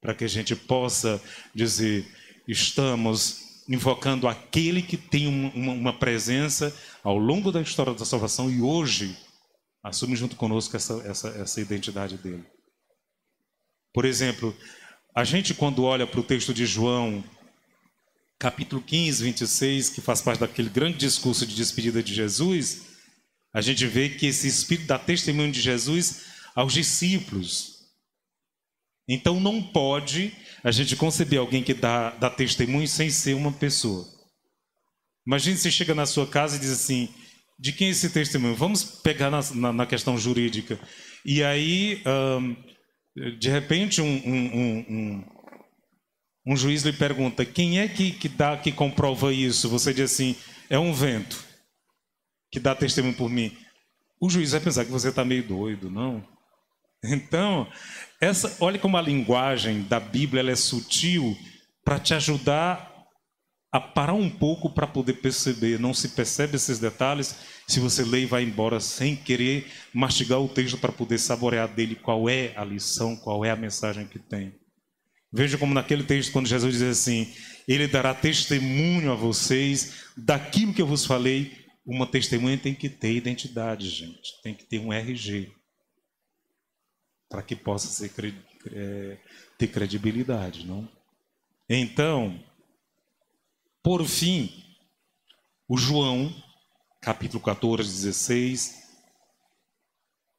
para 0.00 0.14
que 0.14 0.24
a 0.24 0.28
gente 0.28 0.54
possa 0.54 1.20
dizer: 1.54 2.06
estamos 2.46 3.48
invocando 3.68 4.26
aquele 4.26 4.80
que 4.80 4.96
tem 4.96 5.26
uma, 5.26 5.72
uma 5.72 5.98
presença 5.98 6.74
ao 7.02 7.18
longo 7.18 7.52
da 7.52 7.60
história 7.60 7.92
da 7.92 8.04
salvação 8.04 8.50
e 8.50 8.62
hoje 8.62 9.16
assume 9.82 10.16
junto 10.16 10.36
conosco 10.36 10.76
essa, 10.76 10.94
essa, 11.06 11.28
essa 11.28 11.60
identidade 11.60 12.16
dele. 12.16 12.44
Por 13.92 14.04
exemplo, 14.04 14.56
a 15.14 15.24
gente 15.24 15.52
quando 15.54 15.84
olha 15.84 16.06
para 16.06 16.20
o 16.20 16.24
texto 16.24 16.54
de 16.54 16.64
João 16.64 17.22
capítulo 18.38 18.80
15, 18.80 19.24
26, 19.24 19.90
que 19.90 20.00
faz 20.00 20.22
parte 20.22 20.40
daquele 20.40 20.68
grande 20.68 20.98
discurso 20.98 21.46
de 21.46 21.54
despedida 21.54 22.02
de 22.02 22.14
Jesus, 22.14 22.86
a 23.52 23.60
gente 23.60 23.86
vê 23.86 24.08
que 24.08 24.26
esse 24.26 24.46
Espírito 24.46 24.86
dá 24.86 24.98
testemunho 24.98 25.50
de 25.50 25.60
Jesus 25.60 26.26
aos 26.54 26.72
discípulos. 26.72 27.78
Então 29.08 29.40
não 29.40 29.62
pode 29.62 30.32
a 30.62 30.70
gente 30.70 30.94
conceber 30.94 31.38
alguém 31.38 31.62
que 31.62 31.74
dá, 31.74 32.10
dá 32.10 32.30
testemunho 32.30 32.86
sem 32.86 33.10
ser 33.10 33.34
uma 33.34 33.52
pessoa. 33.52 34.06
Imagine 35.26 35.56
se 35.56 35.70
chega 35.72 35.94
na 35.94 36.06
sua 36.06 36.26
casa 36.26 36.56
e 36.56 36.60
diz 36.60 36.70
assim: 36.70 37.08
de 37.58 37.72
quem 37.72 37.88
é 37.88 37.90
esse 37.90 38.10
testemunho? 38.10 38.54
Vamos 38.54 38.84
pegar 38.84 39.30
na, 39.30 39.40
na, 39.54 39.72
na 39.72 39.86
questão 39.86 40.16
jurídica. 40.16 40.78
E 41.24 41.42
aí, 41.42 42.02
de 43.38 43.50
repente, 43.50 44.00
um, 44.00 44.06
um, 44.06 44.56
um, 44.56 44.86
um 44.88 45.37
juiz 46.56 46.82
lhe 46.82 46.92
pergunta: 46.92 47.44
quem 47.44 47.80
é 47.80 47.88
que, 47.88 48.12
que 48.12 48.28
dá, 48.28 48.56
que 48.56 48.72
comprova 48.72 49.32
isso? 49.32 49.68
Você 49.68 49.92
diz 49.92 50.12
assim: 50.12 50.36
é 50.70 50.78
um 50.78 50.92
vento 50.92 51.44
que 52.50 52.58
dá 52.60 52.74
testemunho 52.74 53.14
por 53.14 53.28
mim. 53.28 53.56
O 54.20 54.28
juiz 54.28 54.52
vai 54.52 54.60
pensar 54.60 54.84
que 54.84 54.90
você 54.90 55.10
está 55.10 55.24
meio 55.24 55.46
doido, 55.46 55.90
não? 55.90 56.24
Então, 57.04 57.70
essa, 58.20 58.56
olha 58.60 58.78
como 58.78 58.96
a 58.96 59.02
linguagem 59.02 59.82
da 59.82 60.00
Bíblia 60.00 60.40
ela 60.40 60.50
é 60.50 60.56
sutil 60.56 61.36
para 61.84 62.00
te 62.00 62.12
ajudar 62.12 62.88
a 63.70 63.78
parar 63.78 64.14
um 64.14 64.28
pouco 64.28 64.70
para 64.70 64.86
poder 64.86 65.14
perceber. 65.14 65.78
Não 65.78 65.94
se 65.94 66.08
percebe 66.08 66.56
esses 66.56 66.78
detalhes 66.78 67.36
se 67.66 67.78
você 67.80 68.02
lê 68.02 68.22
e 68.22 68.26
vai 68.26 68.42
embora 68.42 68.80
sem 68.80 69.14
querer 69.14 69.70
mastigar 69.92 70.40
o 70.40 70.48
texto 70.48 70.78
para 70.78 70.90
poder 70.90 71.18
saborear 71.18 71.68
dele 71.68 71.94
qual 71.94 72.28
é 72.28 72.52
a 72.56 72.64
lição, 72.64 73.14
qual 73.14 73.44
é 73.44 73.50
a 73.50 73.56
mensagem 73.56 74.06
que 74.06 74.18
tem. 74.18 74.57
Veja 75.32 75.58
como 75.58 75.74
naquele 75.74 76.04
texto, 76.04 76.32
quando 76.32 76.46
Jesus 76.46 76.74
diz 76.74 76.82
assim: 76.82 77.34
Ele 77.66 77.86
dará 77.86 78.14
testemunho 78.14 79.12
a 79.12 79.14
vocês 79.14 80.06
daquilo 80.16 80.72
que 80.72 80.82
eu 80.82 80.86
vos 80.86 81.04
falei. 81.04 81.66
Uma 81.84 82.06
testemunha 82.06 82.58
tem 82.58 82.74
que 82.74 82.88
ter 82.88 83.14
identidade, 83.14 83.88
gente. 83.88 84.42
Tem 84.42 84.54
que 84.54 84.64
ter 84.64 84.78
um 84.78 84.92
RG. 84.92 85.52
Para 87.28 87.42
que 87.42 87.54
possa 87.54 87.88
ser, 87.88 88.10
é, 88.72 89.18
ter 89.58 89.68
credibilidade, 89.68 90.66
não? 90.66 90.88
Então, 91.68 92.42
por 93.82 94.06
fim, 94.06 94.50
o 95.68 95.76
João, 95.76 96.34
capítulo 97.02 97.42
14, 97.42 97.90
16, 97.90 98.87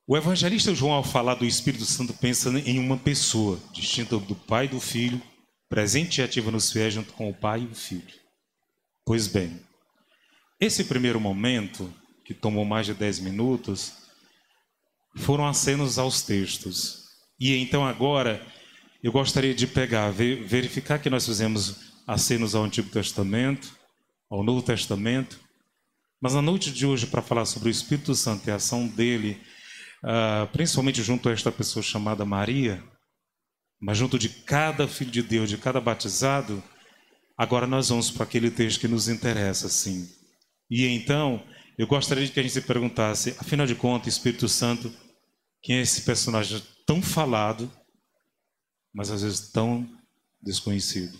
o 0.09 0.17
evangelista 0.17 0.73
João, 0.73 0.93
ao 0.93 1.03
falar 1.03 1.35
do 1.35 1.45
Espírito 1.45 1.85
Santo, 1.85 2.15
pensa 2.15 2.49
em 2.65 2.79
uma 2.79 2.97
pessoa, 2.97 3.59
distinta 3.71 4.17
do 4.17 4.33
Pai 4.33 4.65
e 4.65 4.69
do 4.69 4.79
Filho, 4.79 5.21
presente 5.69 6.19
e 6.19 6.23
ativa 6.23 6.49
nos 6.49 6.71
fiéis 6.71 6.95
junto 6.95 7.13
com 7.13 7.29
o 7.29 7.33
Pai 7.33 7.61
e 7.61 7.71
o 7.71 7.75
Filho. 7.75 8.11
Pois 9.05 9.27
bem, 9.27 9.61
esse 10.59 10.85
primeiro 10.85 11.19
momento, 11.19 11.93
que 12.25 12.33
tomou 12.33 12.65
mais 12.65 12.87
de 12.87 12.95
dez 12.95 13.19
minutos, 13.19 13.97
foram 15.15 15.45
acenos 15.45 15.99
aos 15.99 16.23
textos. 16.23 17.03
E 17.39 17.55
então 17.57 17.85
agora 17.85 18.43
eu 19.03 19.11
gostaria 19.11 19.53
de 19.53 19.67
pegar, 19.67 20.09
verificar 20.09 20.97
que 20.97 21.09
nós 21.11 21.27
fizemos 21.27 21.93
acenos 22.07 22.55
ao 22.55 22.63
Antigo 22.63 22.89
Testamento, 22.89 23.77
ao 24.27 24.43
Novo 24.43 24.63
Testamento, 24.63 25.39
mas 26.19 26.33
na 26.33 26.41
noite 26.41 26.71
de 26.71 26.83
hoje, 26.83 27.05
para 27.05 27.21
falar 27.21 27.45
sobre 27.45 27.69
o 27.69 27.71
Espírito 27.71 28.15
Santo 28.15 28.47
e 28.47 28.51
a 28.51 28.55
ação 28.55 28.87
dele 28.87 29.39
uh, 30.03 30.47
principalmente 30.51 31.01
junto 31.01 31.29
a 31.29 31.31
esta 31.31 31.51
pessoa 31.51 31.83
chamada 31.83 32.25
Maria, 32.25 32.83
mas 33.79 33.97
junto 33.97 34.19
de 34.19 34.29
cada 34.29 34.87
filho 34.87 35.11
de 35.11 35.21
Deus, 35.21 35.49
de 35.49 35.57
cada 35.57 35.79
batizado, 35.79 36.61
agora 37.37 37.65
nós 37.65 37.89
vamos 37.89 38.11
para 38.11 38.23
aquele 38.23 38.51
texto 38.51 38.79
que 38.79 38.87
nos 38.87 39.07
interessa, 39.07 39.69
sim. 39.69 40.09
E 40.69 40.85
então, 40.85 41.43
eu 41.77 41.87
gostaria 41.87 42.27
que 42.27 42.39
a 42.39 42.43
gente 42.43 42.51
se 42.51 42.61
perguntasse, 42.61 43.35
afinal 43.39 43.65
de 43.65 43.75
contas, 43.75 44.13
Espírito 44.13 44.49
Santo, 44.49 44.93
quem 45.61 45.77
é 45.77 45.81
esse 45.81 46.01
personagem 46.01 46.61
tão 46.85 47.01
falado, 47.01 47.71
mas 48.93 49.09
às 49.11 49.21
vezes 49.21 49.51
tão 49.51 49.87
desconhecido? 50.41 51.17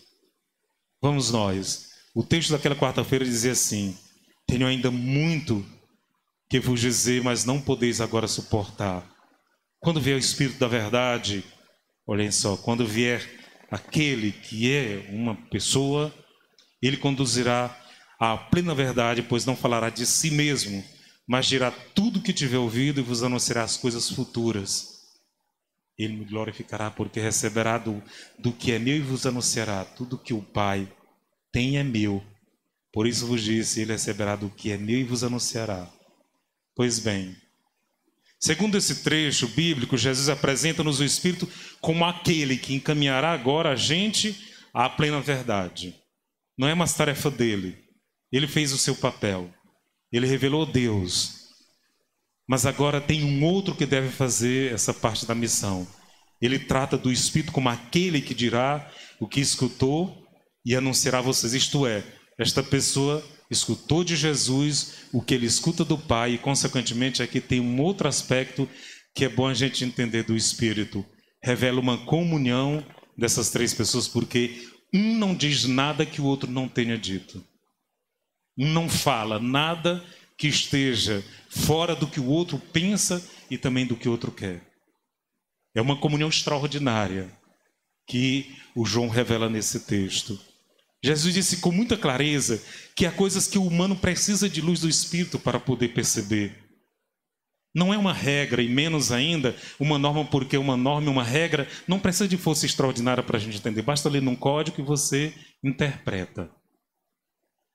Vamos 1.01 1.31
nós. 1.31 1.89
O 2.13 2.23
texto 2.23 2.51
daquela 2.51 2.75
quarta-feira 2.75 3.23
dizia 3.23 3.53
assim: 3.53 3.97
Tenho 4.47 4.67
ainda 4.67 4.91
muito 4.91 5.65
que 6.49 6.59
vos 6.59 6.79
dizer, 6.79 7.23
mas 7.23 7.45
não 7.45 7.61
podeis 7.61 8.01
agora 8.01 8.27
suportar. 8.27 9.07
Quando 9.79 10.01
vier 10.01 10.15
o 10.15 10.19
Espírito 10.19 10.59
da 10.59 10.67
Verdade, 10.67 11.43
olhem 12.07 12.31
só, 12.31 12.57
quando 12.57 12.85
vier 12.85 13.21
aquele 13.69 14.31
que 14.31 14.71
é 14.71 15.07
uma 15.09 15.35
pessoa, 15.49 16.13
ele 16.81 16.97
conduzirá 16.97 17.77
à 18.19 18.35
plena 18.35 18.73
verdade, 18.73 19.21
pois 19.21 19.45
não 19.45 19.55
falará 19.55 19.89
de 19.89 20.05
si 20.05 20.31
mesmo, 20.31 20.83
mas 21.27 21.45
dirá 21.45 21.71
tudo 21.71 22.19
o 22.19 22.21
que 22.21 22.33
tiver 22.33 22.57
ouvido 22.57 22.99
e 22.99 23.03
vos 23.03 23.21
anunciará 23.21 23.63
as 23.63 23.77
coisas 23.77 24.09
futuras. 24.09 24.97
Ele 25.97 26.17
me 26.17 26.25
glorificará, 26.25 26.89
porque 26.89 27.19
receberá 27.19 27.77
do, 27.77 28.01
do 28.39 28.51
que 28.51 28.71
é 28.71 28.79
meu 28.79 28.95
e 28.95 29.01
vos 29.01 29.25
anunciará 29.25 29.85
tudo 29.85 30.17
que 30.17 30.33
o 30.33 30.41
Pai 30.41 30.91
tem 31.51 31.77
é 31.77 31.83
meu. 31.83 32.23
Por 32.91 33.05
isso 33.05 33.27
vos 33.27 33.43
disse: 33.43 33.81
Ele 33.81 33.91
receberá 33.91 34.35
do 34.35 34.49
que 34.49 34.71
é 34.71 34.77
meu 34.77 34.97
e 34.97 35.03
vos 35.03 35.23
anunciará. 35.23 35.87
Pois 36.75 36.99
bem, 36.99 37.35
segundo 38.39 38.77
esse 38.77 39.03
trecho 39.03 39.47
bíblico, 39.47 39.97
Jesus 39.97 40.29
apresenta-nos 40.29 40.99
o 40.99 41.03
Espírito 41.03 41.47
como 41.81 42.05
aquele 42.05 42.57
que 42.57 42.73
encaminhará 42.73 43.31
agora 43.31 43.71
a 43.71 43.75
gente 43.75 44.37
à 44.73 44.89
plena 44.89 45.19
verdade. 45.19 45.95
Não 46.57 46.67
é 46.67 46.75
mais 46.75 46.93
tarefa 46.93 47.31
dele. 47.31 47.77
Ele 48.31 48.47
fez 48.47 48.71
o 48.71 48.77
seu 48.77 48.95
papel. 48.95 49.53
Ele 50.11 50.27
revelou 50.27 50.65
Deus. 50.65 51.39
Mas 52.47 52.65
agora 52.65 52.99
tem 52.99 53.23
um 53.23 53.43
outro 53.43 53.75
que 53.75 53.85
deve 53.85 54.09
fazer 54.09 54.73
essa 54.73 54.93
parte 54.93 55.25
da 55.25 55.35
missão. 55.35 55.87
Ele 56.41 56.57
trata 56.57 56.97
do 56.97 57.11
Espírito 57.11 57.51
como 57.51 57.69
aquele 57.69 58.21
que 58.21 58.33
dirá 58.33 58.89
o 59.19 59.27
que 59.27 59.39
escutou 59.39 60.25
e 60.65 60.75
anunciará 60.75 61.19
a 61.19 61.21
vocês. 61.21 61.53
Isto 61.53 61.85
é, 61.85 62.03
esta 62.37 62.63
pessoa 62.63 63.23
escutou 63.49 64.03
de 64.03 64.15
Jesus 64.15 65.05
o 65.11 65.21
que 65.21 65.33
ele 65.33 65.45
escuta 65.45 65.83
do 65.83 65.97
Pai, 65.97 66.33
e 66.33 66.37
consequentemente 66.37 67.23
aqui 67.23 67.41
tem 67.41 67.59
um 67.59 67.81
outro 67.81 68.07
aspecto 68.07 68.69
que 69.15 69.25
é 69.25 69.29
bom 69.29 69.47
a 69.47 69.53
gente 69.53 69.83
entender 69.83 70.23
do 70.23 70.35
Espírito. 70.35 71.05
Revela 71.43 71.79
uma 71.79 72.05
comunhão 72.05 72.85
dessas 73.17 73.49
três 73.49 73.73
pessoas, 73.73 74.07
porque 74.07 74.67
um 74.93 75.17
não 75.17 75.35
diz 75.35 75.65
nada 75.65 76.05
que 76.05 76.21
o 76.21 76.25
outro 76.25 76.49
não 76.49 76.67
tenha 76.67 76.97
dito. 76.97 77.43
Um 78.57 78.67
não 78.71 78.89
fala 78.89 79.39
nada 79.39 80.03
que 80.37 80.47
esteja 80.47 81.23
fora 81.49 81.95
do 81.95 82.07
que 82.07 82.19
o 82.19 82.27
outro 82.27 82.57
pensa 82.57 83.25
e 83.49 83.57
também 83.57 83.85
do 83.85 83.95
que 83.95 84.07
o 84.07 84.11
outro 84.11 84.31
quer. 84.31 84.61
É 85.75 85.81
uma 85.81 85.99
comunhão 85.99 86.29
extraordinária 86.29 87.31
que 88.07 88.55
o 88.75 88.85
João 88.85 89.07
revela 89.07 89.49
nesse 89.49 89.81
texto. 89.81 90.39
Jesus 91.03 91.33
disse 91.33 91.57
com 91.57 91.71
muita 91.71 91.97
clareza 91.97 92.61
que 92.95 93.05
há 93.05 93.11
coisas 93.11 93.47
que 93.47 93.57
o 93.57 93.65
humano 93.65 93.95
precisa 93.95 94.49
de 94.49 94.61
luz 94.61 94.81
do 94.81 94.89
Espírito 94.89 95.39
para 95.39 95.59
poder 95.59 95.89
perceber. 95.89 96.69
Não 97.73 97.93
é 97.93 97.97
uma 97.97 98.13
regra, 98.13 98.61
e 98.61 98.67
menos 98.67 99.11
ainda 99.11 99.55
uma 99.79 99.99
norma, 99.99 100.25
porque 100.25 100.57
uma 100.57 100.75
norma 100.75 101.09
uma 101.09 101.23
regra 101.23 101.67
não 101.87 101.99
precisa 101.99 102.27
de 102.27 102.35
força 102.35 102.65
extraordinária 102.65 103.23
para 103.23 103.37
a 103.37 103.39
gente 103.39 103.57
entender. 103.57 103.81
Basta 103.81 104.09
ler 104.09 104.21
num 104.21 104.35
código 104.35 104.81
e 104.81 104.83
você 104.83 105.33
interpreta. 105.63 106.49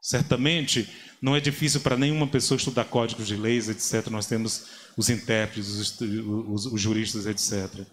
Certamente 0.03 0.89
não 1.23 1.35
é 1.35 1.41
difícil 1.41 1.81
para 1.81 1.97
nenhuma 1.97 2.27
pessoa 2.27 2.59
estudar 2.59 2.85
códigos 2.85 3.27
de 3.27 3.37
leis, 3.37 3.71
etc. 3.71 4.11
Nós 4.11 4.27
temos 4.27 4.67
os 4.97 5.09
intérpretes, 5.09 5.69
os, 5.71 6.01
os, 6.01 6.67
os 6.67 6.81
juristas, 6.81 7.25
etc. 7.25 7.87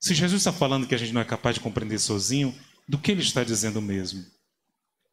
Se 0.00 0.14
Jesus 0.14 0.40
está 0.40 0.52
falando 0.52 0.86
que 0.86 0.94
a 0.94 0.98
gente 0.98 1.12
não 1.12 1.20
é 1.20 1.24
capaz 1.24 1.56
de 1.56 1.60
compreender 1.60 1.98
sozinho, 1.98 2.54
do 2.88 2.96
que 2.96 3.12
ele 3.12 3.20
está 3.20 3.44
dizendo 3.44 3.82
mesmo? 3.82 4.24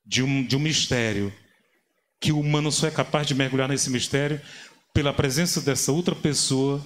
De 0.07 0.23
um, 0.23 0.45
de 0.45 0.55
um 0.55 0.59
mistério 0.59 1.33
que 2.19 2.31
o 2.31 2.39
humano 2.39 2.71
só 2.71 2.87
é 2.87 2.91
capaz 2.91 3.27
de 3.27 3.35
mergulhar 3.35 3.67
nesse 3.67 3.89
mistério 3.89 4.41
pela 4.93 5.13
presença 5.13 5.61
dessa 5.61 5.91
outra 5.91 6.15
pessoa 6.15 6.83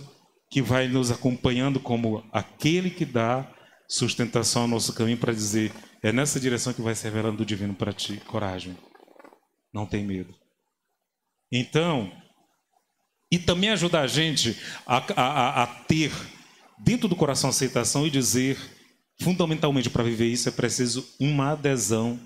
que 0.49 0.61
vai 0.61 0.87
nos 0.87 1.11
acompanhando 1.11 1.79
como 1.79 2.27
aquele 2.33 2.89
que 2.89 3.05
dá 3.05 3.49
sustentação 3.87 4.63
ao 4.63 4.67
nosso 4.67 4.93
caminho 4.93 5.17
para 5.17 5.33
dizer 5.33 5.71
é 6.03 6.11
nessa 6.11 6.39
direção 6.39 6.73
que 6.73 6.81
vai 6.81 6.95
se 6.95 7.03
revelando 7.03 7.43
o 7.43 7.45
divino 7.45 7.73
para 7.73 7.93
ti. 7.93 8.17
Coragem. 8.25 8.75
Não 9.73 9.85
tem 9.85 10.03
medo. 10.03 10.33
Então, 11.51 12.11
e 13.31 13.37
também 13.37 13.69
ajudar 13.69 14.01
a 14.01 14.07
gente 14.07 14.57
a, 14.85 14.97
a, 15.15 15.63
a 15.63 15.67
ter 15.67 16.11
dentro 16.79 17.07
do 17.07 17.15
coração 17.15 17.49
aceitação 17.49 18.05
e 18.05 18.09
dizer, 18.09 18.57
fundamentalmente 19.21 19.89
para 19.89 20.03
viver 20.03 20.27
isso 20.27 20.49
é 20.49 20.51
preciso 20.51 21.07
uma 21.19 21.51
adesão 21.51 22.19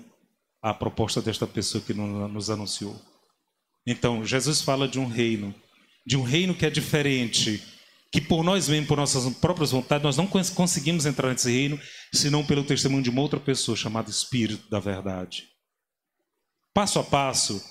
à 0.62 0.74
proposta 0.74 1.22
desta 1.22 1.46
pessoa 1.46 1.82
que 1.82 1.94
nos 1.94 2.50
anunciou. 2.50 3.00
Então, 3.86 4.24
Jesus 4.24 4.60
fala 4.60 4.88
de 4.88 4.98
um 4.98 5.06
reino, 5.06 5.54
de 6.04 6.16
um 6.16 6.22
reino 6.22 6.54
que 6.54 6.66
é 6.66 6.70
diferente, 6.70 7.62
que 8.10 8.20
por 8.20 8.42
nós 8.42 8.68
mesmos, 8.68 8.88
por 8.88 8.96
nossas 8.96 9.32
próprias 9.36 9.70
vontades, 9.70 10.02
nós 10.04 10.16
não 10.16 10.26
conseguimos 10.26 11.06
entrar 11.06 11.30
nesse 11.30 11.50
reino, 11.50 11.78
senão 12.12 12.44
pelo 12.44 12.64
testemunho 12.64 13.02
de 13.02 13.10
uma 13.10 13.22
outra 13.22 13.38
pessoa 13.38 13.76
chamada 13.76 14.10
Espírito 14.10 14.68
da 14.70 14.80
Verdade. 14.80 15.44
Passo 16.74 16.98
a 16.98 17.04
passo, 17.04 17.62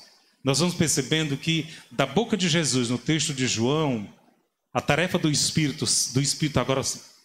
nós 0.43 0.60
vamos 0.60 0.76
percebendo 0.76 1.36
que 1.38 1.67
da 1.91 2.06
boca 2.06 2.38
de 2.38 2.48
Jesus, 2.48 2.89
no 2.89 2.98
texto 2.98 3.34
de 3.34 3.48
João, 3.48 4.08
a 4.74 4.82
tarefa 4.82 5.17
do 5.17 5.30
Espírito, 5.30 5.86
do 6.13 6.21
Espírito 6.21 6.60
agora 6.60 6.82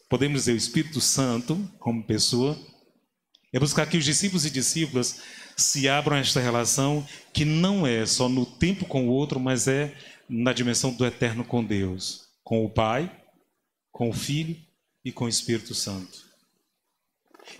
podemos 0.09 0.41
dizer 0.41 0.53
o 0.53 0.57
Espírito 0.57 1.01
Santo 1.01 1.71
como 1.79 2.07
pessoa, 2.07 2.59
é 3.53 3.59
buscar 3.59 3.87
que 3.87 3.97
os 3.97 4.05
discípulos 4.05 4.45
e 4.45 4.51
discípulas 4.51 5.21
se 5.61 5.89
abram 5.89 6.17
a 6.17 6.21
esta 6.21 6.41
relação 6.41 7.07
que 7.33 7.45
não 7.45 7.87
é 7.87 8.05
só 8.07 8.29
no 8.29 8.45
tempo 8.45 8.85
com 8.85 9.07
o 9.07 9.11
outro, 9.11 9.39
mas 9.39 9.69
é 9.69 9.95
na 10.29 10.53
dimensão 10.53 10.93
do 10.93 11.05
eterno 11.05 11.45
com 11.45 11.65
Deus, 11.65 12.29
com 12.43 12.65
o 12.65 12.71
Pai, 12.71 13.11
com 13.91 14.09
o 14.09 14.13
Filho 14.13 14.57
e 15.05 15.13
com 15.13 15.25
o 15.25 15.29
Espírito 15.29 15.75
Santo. 15.75 16.31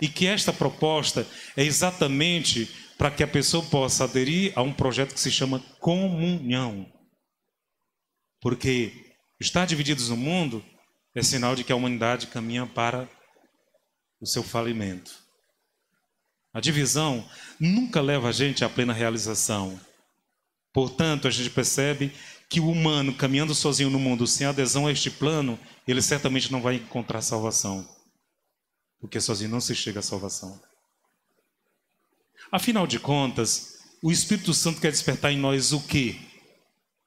E 0.01 0.07
que 0.07 0.25
esta 0.25 0.53
proposta 0.53 1.27
é 1.55 1.63
exatamente 1.63 2.69
para 2.97 3.11
que 3.11 3.23
a 3.23 3.27
pessoa 3.27 3.63
possa 3.65 4.03
aderir 4.03 4.53
a 4.55 4.61
um 4.61 4.73
projeto 4.73 5.13
que 5.13 5.19
se 5.19 5.31
chama 5.31 5.59
comunhão. 5.79 6.91
Porque 8.39 9.15
estar 9.39 9.65
divididos 9.65 10.09
no 10.09 10.17
mundo 10.17 10.63
é 11.13 11.21
sinal 11.21 11.55
de 11.55 11.63
que 11.63 11.71
a 11.71 11.75
humanidade 11.75 12.27
caminha 12.27 12.65
para 12.65 13.09
o 14.19 14.25
seu 14.25 14.43
falimento. 14.43 15.20
A 16.53 16.59
divisão 16.59 17.27
nunca 17.59 18.01
leva 18.01 18.29
a 18.29 18.31
gente 18.31 18.63
à 18.63 18.69
plena 18.69 18.93
realização. 18.93 19.79
Portanto, 20.73 21.27
a 21.27 21.31
gente 21.31 21.49
percebe 21.49 22.13
que 22.49 22.59
o 22.59 22.69
humano 22.69 23.13
caminhando 23.13 23.55
sozinho 23.55 23.89
no 23.89 23.99
mundo 23.99 24.27
sem 24.27 24.45
adesão 24.45 24.87
a 24.87 24.91
este 24.91 25.09
plano, 25.09 25.57
ele 25.87 26.01
certamente 26.01 26.51
não 26.51 26.61
vai 26.61 26.75
encontrar 26.75 27.21
salvação. 27.21 27.87
Porque 28.99 29.21
sozinho 29.21 29.49
não 29.49 29.61
se 29.61 29.73
chega 29.73 29.99
à 29.99 30.03
salvação. 30.03 30.61
Afinal 32.51 32.85
de 32.85 32.99
contas, 32.99 33.79
o 34.03 34.11
Espírito 34.11 34.53
Santo 34.53 34.81
quer 34.81 34.91
despertar 34.91 35.31
em 35.31 35.37
nós 35.37 35.71
o 35.71 35.81
quê? 35.81 36.19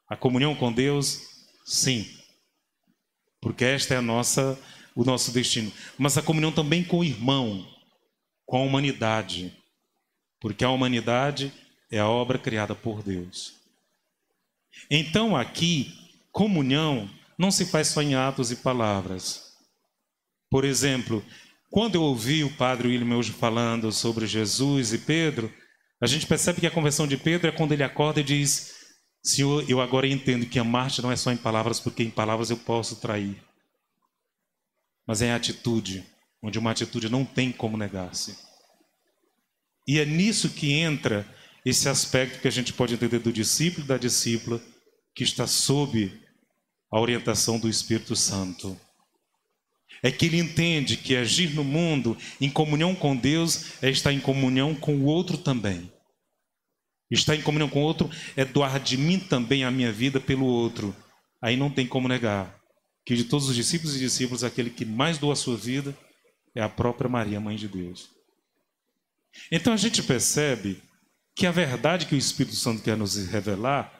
A 0.08 0.16
comunhão 0.16 0.54
com 0.54 0.72
Deus? 0.72 1.20
Sim. 1.66 2.08
Porque 3.40 3.64
esta 3.64 3.92
é 3.92 3.96
a 3.98 4.02
nossa, 4.02 4.58
o 4.94 5.04
nosso 5.04 5.30
destino. 5.30 5.70
Mas 5.98 6.16
a 6.16 6.22
comunhão 6.22 6.50
também 6.50 6.82
com 6.82 7.00
o 7.00 7.04
irmão, 7.04 7.66
com 8.44 8.58
a 8.58 8.62
humanidade. 8.62 9.56
Porque 10.40 10.64
a 10.64 10.70
humanidade 10.70 11.52
é 11.90 11.98
a 11.98 12.08
obra 12.08 12.38
criada 12.38 12.74
por 12.74 13.02
Deus. 13.02 13.54
Então 14.90 15.36
aqui, 15.36 15.92
comunhão 16.32 17.08
não 17.38 17.50
se 17.50 17.66
faz 17.66 17.88
só 17.88 18.02
em 18.02 18.14
atos 18.14 18.50
e 18.50 18.56
palavras. 18.56 19.52
Por 20.50 20.64
exemplo, 20.64 21.24
quando 21.70 21.96
eu 21.96 22.02
ouvi 22.02 22.44
o 22.44 22.56
padre 22.56 22.88
William 22.88 23.16
hoje 23.16 23.32
falando 23.32 23.90
sobre 23.90 24.26
Jesus 24.26 24.92
e 24.92 24.98
Pedro, 24.98 25.52
a 26.00 26.06
gente 26.06 26.26
percebe 26.26 26.60
que 26.60 26.66
a 26.66 26.70
conversão 26.70 27.06
de 27.06 27.16
Pedro 27.16 27.48
é 27.48 27.52
quando 27.52 27.72
ele 27.72 27.82
acorda 27.82 28.20
e 28.20 28.24
diz: 28.24 28.74
Senhor, 29.22 29.64
eu 29.68 29.80
agora 29.80 30.06
entendo 30.06 30.46
que 30.46 30.58
amar-te 30.58 31.00
não 31.02 31.10
é 31.10 31.16
só 31.16 31.32
em 31.32 31.36
palavras, 31.36 31.80
porque 31.80 32.02
em 32.02 32.10
palavras 32.10 32.50
eu 32.50 32.56
posso 32.58 33.00
trair. 33.00 33.42
Mas 35.06 35.22
é 35.22 35.26
em 35.26 35.32
atitude, 35.32 36.06
onde 36.44 36.58
uma 36.58 36.72
atitude 36.72 37.08
não 37.08 37.24
tem 37.24 37.50
como 37.50 37.78
negar-se. 37.78 38.36
E 39.88 39.98
é 39.98 40.04
nisso 40.04 40.50
que 40.50 40.72
entra 40.72 41.26
esse 41.64 41.88
aspecto 41.88 42.40
que 42.40 42.46
a 42.46 42.50
gente 42.50 42.70
pode 42.70 42.92
entender 42.92 43.18
do 43.18 43.32
discípulo 43.32 43.86
e 43.86 43.88
da 43.88 43.96
discípula 43.96 44.60
que 45.14 45.24
está 45.24 45.46
sob 45.46 46.12
a 46.92 47.00
orientação 47.00 47.58
do 47.58 47.68
Espírito 47.68 48.14
Santo 48.14 48.78
é 50.02 50.12
que 50.12 50.26
ele 50.26 50.38
entende 50.38 50.98
que 50.98 51.16
agir 51.16 51.54
no 51.54 51.64
mundo 51.64 52.14
em 52.38 52.50
comunhão 52.50 52.94
com 52.94 53.16
Deus 53.16 53.82
é 53.82 53.88
estar 53.88 54.12
em 54.12 54.20
comunhão 54.20 54.74
com 54.74 54.96
o 54.96 55.04
outro 55.06 55.38
também. 55.38 55.90
Estar 57.10 57.34
em 57.34 57.40
comunhão 57.40 57.70
com 57.70 57.80
o 57.80 57.84
outro 57.84 58.10
é 58.36 58.44
doar 58.44 58.78
de 58.78 58.98
mim 58.98 59.18
também 59.18 59.64
a 59.64 59.70
minha 59.70 59.90
vida 59.90 60.20
pelo 60.20 60.44
outro. 60.44 60.94
Aí 61.40 61.56
não 61.56 61.70
tem 61.70 61.86
como 61.86 62.06
negar 62.06 62.54
que 63.06 63.16
de 63.16 63.24
todos 63.24 63.48
os 63.48 63.56
discípulos 63.56 63.96
e 63.96 64.00
discípulos, 64.00 64.44
aquele 64.44 64.68
que 64.68 64.84
mais 64.84 65.16
doa 65.16 65.32
a 65.32 65.36
sua 65.36 65.56
vida 65.56 65.96
é 66.54 66.62
a 66.62 66.68
própria 66.68 67.10
Maria, 67.10 67.40
mãe 67.40 67.56
de 67.56 67.68
Deus. 67.68 68.10
Então 69.50 69.72
a 69.72 69.76
gente 69.76 70.02
percebe 70.02 70.82
que 71.34 71.46
a 71.46 71.50
verdade 71.50 72.06
que 72.06 72.14
o 72.14 72.18
Espírito 72.18 72.54
Santo 72.54 72.82
quer 72.82 72.96
nos 72.96 73.16
revelar 73.26 73.92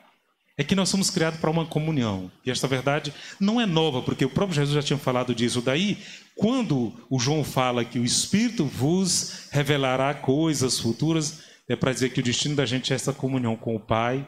é 0.57 0.63
que 0.63 0.77
nós 0.77 0.89
somos 0.89 1.11
criados 1.11 1.41
para 1.41 1.51
uma 1.51 1.67
comunhão. 1.67 2.31
E 2.47 2.51
esta 2.51 2.69
verdade 2.69 3.13
não 3.41 3.61
é 3.61 3.67
nova, 3.67 4.03
porque 4.03 4.25
o 4.25 4.31
próprio 4.31 4.55
Jesus 4.55 4.75
já 4.75 4.83
tinha 4.83 4.99
falado 4.99 5.35
disso. 5.35 5.61
Daí, 5.61 5.99
quando 6.37 6.93
o 7.11 7.19
João 7.19 7.43
fala 7.43 7.85
que 7.85 7.99
o 7.99 8.05
Espírito 8.05 8.65
vos 8.65 9.49
revelará 9.51 10.15
coisas 10.15 10.79
futuras, 10.79 11.43
é 11.69 11.75
para 11.75 11.93
dizer 11.93 12.11
que 12.11 12.21
o 12.21 12.23
destino 12.23 12.55
da 12.55 12.65
gente 12.65 12.93
é 12.93 12.97
essa 12.97 13.13
comunhão 13.13 13.57
com 13.57 13.75
o 13.75 13.81
Pai 13.81 14.27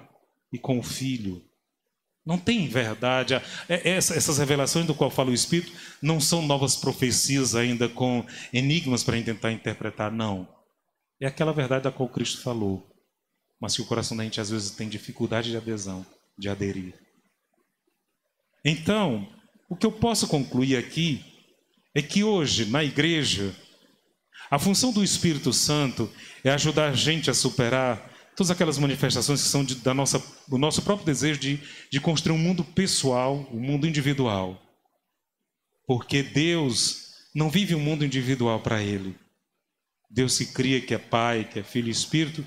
e 0.52 0.58
com 0.58 0.78
o 0.80 0.82
Filho. 0.82 1.45
Não 2.26 2.36
tem 2.36 2.68
verdade. 2.68 3.34
É, 3.34 3.42
é, 3.68 3.90
essas 3.96 4.38
revelações 4.38 4.84
do 4.84 4.94
qual 4.94 5.10
fala 5.10 5.30
o 5.30 5.34
Espírito 5.34 5.72
não 6.02 6.20
são 6.20 6.42
novas 6.42 6.74
profecias 6.74 7.54
ainda 7.54 7.88
com 7.88 8.26
enigmas 8.52 9.04
para 9.04 9.22
tentar 9.22 9.52
interpretar, 9.52 10.10
não. 10.10 10.48
É 11.20 11.26
aquela 11.28 11.52
verdade 11.52 11.84
da 11.84 11.92
qual 11.92 12.08
Cristo 12.08 12.42
falou, 12.42 12.84
mas 13.60 13.76
que 13.76 13.82
o 13.82 13.86
coração 13.86 14.16
da 14.16 14.24
gente 14.24 14.40
às 14.40 14.50
vezes 14.50 14.72
tem 14.72 14.88
dificuldade 14.88 15.50
de 15.50 15.56
adesão 15.56 16.04
de 16.36 16.48
aderir. 16.48 16.94
Então, 18.64 19.32
o 19.70 19.76
que 19.76 19.86
eu 19.86 19.92
posso 19.92 20.26
concluir 20.26 20.76
aqui 20.76 21.24
é 21.94 22.02
que 22.02 22.24
hoje, 22.24 22.66
na 22.66 22.82
igreja, 22.82 23.54
a 24.50 24.58
função 24.58 24.92
do 24.92 25.02
Espírito 25.02 25.52
Santo 25.52 26.12
é 26.42 26.50
ajudar 26.50 26.90
a 26.90 26.94
gente 26.94 27.30
a 27.30 27.34
superar 27.34 28.15
todas 28.36 28.50
aquelas 28.50 28.78
manifestações 28.78 29.42
que 29.42 29.48
são 29.48 29.64
de, 29.64 29.76
da 29.76 29.94
nossa, 29.94 30.22
do 30.46 30.58
nosso 30.58 30.82
próprio 30.82 31.06
desejo 31.06 31.40
de, 31.40 31.60
de 31.90 32.00
construir 32.00 32.36
um 32.36 32.38
mundo 32.38 32.62
pessoal, 32.62 33.48
um 33.52 33.60
mundo 33.60 33.86
individual. 33.86 34.60
Porque 35.86 36.22
Deus 36.22 37.12
não 37.34 37.48
vive 37.48 37.74
um 37.74 37.80
mundo 37.80 38.04
individual 38.04 38.60
para 38.60 38.82
Ele. 38.82 39.16
Deus 40.10 40.38
que 40.38 40.46
cria, 40.46 40.80
que 40.80 40.94
é 40.94 40.98
Pai, 40.98 41.48
que 41.50 41.60
é 41.60 41.62
Filho 41.62 41.88
e 41.88 41.90
Espírito, 41.90 42.46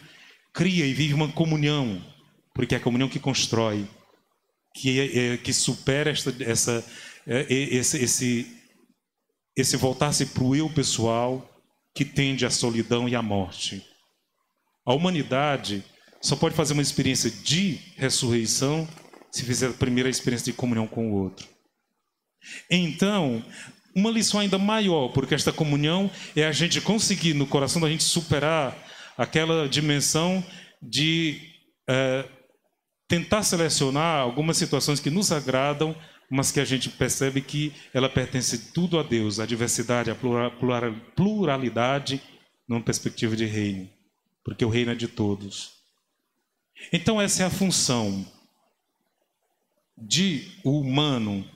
cria 0.53 0.85
e 0.85 0.93
vive 0.93 1.13
uma 1.13 1.31
comunhão 1.31 2.01
porque 2.59 2.75
é 2.75 2.77
a 2.77 2.81
comunhão 2.81 3.07
que 3.07 3.21
constrói, 3.21 3.87
que, 4.75 4.99
é, 4.99 5.33
é, 5.33 5.37
que 5.37 5.53
supera 5.53 6.11
esta, 6.11 6.35
essa, 6.43 6.85
é, 7.25 7.45
esse, 7.49 7.97
esse, 8.03 8.57
esse 9.55 9.77
voltar-se 9.77 10.25
para 10.25 10.43
o 10.43 10.53
eu 10.53 10.69
pessoal 10.69 11.49
que 11.95 12.03
tende 12.03 12.45
à 12.45 12.49
solidão 12.49 13.07
e 13.07 13.15
à 13.15 13.21
morte. 13.21 13.81
A 14.89 14.93
humanidade 14.95 15.83
só 16.19 16.35
pode 16.35 16.55
fazer 16.55 16.73
uma 16.73 16.81
experiência 16.81 17.29
de 17.29 17.79
ressurreição 17.95 18.89
se 19.31 19.45
fizer 19.45 19.67
a 19.67 19.73
primeira 19.73 20.09
experiência 20.09 20.51
de 20.51 20.57
comunhão 20.57 20.87
com 20.87 21.11
o 21.11 21.13
outro. 21.13 21.47
Então, 22.71 23.45
uma 23.95 24.09
lição 24.09 24.39
ainda 24.39 24.57
maior, 24.57 25.09
porque 25.09 25.35
esta 25.35 25.53
comunhão 25.53 26.09
é 26.35 26.43
a 26.43 26.51
gente 26.51 26.81
conseguir 26.81 27.35
no 27.35 27.45
coração 27.45 27.79
da 27.79 27.87
gente 27.87 28.03
superar 28.03 28.75
aquela 29.15 29.69
dimensão 29.69 30.43
de 30.81 31.39
é, 31.87 32.25
tentar 33.07 33.43
selecionar 33.43 34.21
algumas 34.21 34.57
situações 34.57 34.99
que 34.99 35.11
nos 35.11 35.31
agradam, 35.31 35.95
mas 36.31 36.51
que 36.51 36.59
a 36.59 36.65
gente 36.65 36.89
percebe 36.89 37.41
que 37.41 37.71
ela 37.93 38.09
pertence 38.09 38.71
tudo 38.73 38.97
a 38.97 39.03
Deus, 39.03 39.39
a 39.39 39.45
diversidade, 39.45 40.09
a 40.09 40.17
pluralidade, 41.15 42.19
numa 42.67 42.81
perspectiva 42.81 43.35
de 43.35 43.45
reino, 43.45 43.87
porque 44.49 44.65
o 44.65 44.69
reino 44.69 44.91
é 44.91 44.95
de 44.95 45.07
todos. 45.07 45.73
Então, 46.91 47.21
essa 47.21 47.43
é 47.43 47.45
a 47.45 47.51
função 47.51 48.25
de 49.95 50.59
o 50.63 50.79
humano, 50.79 51.47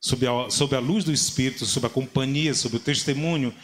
sob 0.00 0.26
a, 0.26 0.50
sob 0.50 0.74
a 0.74 0.80
luz 0.80 1.04
do 1.04 1.12
Espírito, 1.12 1.64
sob 1.64 1.86
a 1.86 1.90
companhia, 1.90 2.52
sob 2.52 2.76
o 2.76 2.80
testemunho, 2.80 3.54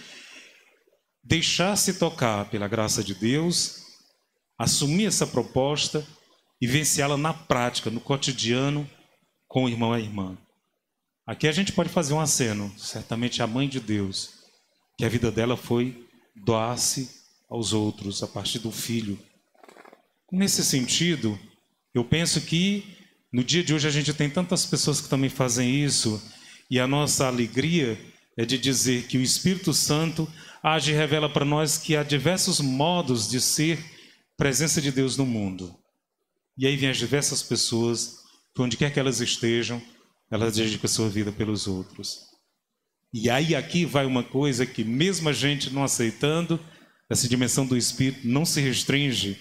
deixar-se 1.25 1.95
tocar 1.95 2.49
pela 2.49 2.69
graça 2.69 3.03
de 3.03 3.13
Deus, 3.13 3.83
assumir 4.57 5.07
essa 5.07 5.27
proposta 5.27 6.07
e 6.61 6.67
vencê-la 6.69 7.17
na 7.17 7.35
prática, 7.35 7.91
no 7.91 8.01
cotidiano, 8.01 8.89
com 9.49 9.65
o 9.65 9.69
irmão 9.69 9.95
e 9.95 9.97
a 9.97 10.01
irmã. 10.01 10.39
Aqui 11.27 11.49
a 11.49 11.53
gente 11.53 11.73
pode 11.73 11.89
fazer 11.89 12.15
um 12.15 12.21
aceno, 12.21 12.73
certamente 12.79 13.43
a 13.43 13.49
mãe 13.49 13.69
de 13.69 13.81
Deus, 13.81 14.31
que 14.97 15.05
a 15.05 15.09
vida 15.09 15.33
dela 15.33 15.57
foi 15.57 16.07
doar-se 16.37 17.20
aos 17.51 17.73
outros 17.73 18.23
a 18.23 18.29
partir 18.29 18.61
do 18.61 18.71
filho. 18.71 19.19
Nesse 20.31 20.65
sentido, 20.65 21.39
eu 21.93 22.05
penso 22.05 22.41
que 22.41 22.97
no 23.33 23.43
dia 23.43 23.65
de 23.65 23.75
hoje 23.75 23.89
a 23.89 23.91
gente 23.91 24.15
tem 24.15 24.31
tantas 24.31 24.65
pessoas 24.65 25.01
que 25.01 25.09
também 25.09 25.29
fazem 25.29 25.85
isso, 25.85 26.23
e 26.71 26.79
a 26.79 26.87
nossa 26.87 27.27
alegria 27.27 27.99
é 28.37 28.45
de 28.45 28.57
dizer 28.57 29.09
que 29.09 29.19
o 29.19 29.23
Espírito 29.23 29.75
Santo 29.75 30.31
age 30.63 30.93
e 30.93 30.95
revela 30.95 31.29
para 31.29 31.45
nós 31.45 31.77
que 31.77 31.97
há 31.97 32.03
diversos 32.03 32.61
modos 32.61 33.29
de 33.29 33.41
ser 33.41 33.79
presença 34.37 34.81
de 34.81 34.93
Deus 34.93 35.17
no 35.17 35.27
mundo. 35.27 35.75
E 36.57 36.67
aí 36.67 36.77
vem 36.77 36.91
as 36.91 36.97
diversas 36.97 37.43
pessoas, 37.43 38.19
que 38.55 38.63
onde 38.63 38.77
quer 38.77 38.93
que 38.93 39.01
elas 39.01 39.21
estejam, 39.21 39.83
elas 40.31 40.57
dedicam 40.57 40.87
a 40.87 40.93
sua 40.93 41.09
vida 41.09 41.33
pelos 41.33 41.67
outros. 41.67 42.21
E 43.13 43.29
aí 43.29 43.55
aqui 43.55 43.85
vai 43.85 44.07
uma 44.07 44.23
coisa 44.23 44.65
que 44.65 44.85
mesmo 44.85 45.29
a 45.29 45.33
gente 45.33 45.71
não 45.71 45.83
aceitando, 45.83 46.61
essa 47.11 47.29
dimensão 47.29 47.67
do 47.67 47.77
Espírito 47.77 48.27
não 48.27 48.45
se 48.45 48.61
restringe. 48.61 49.39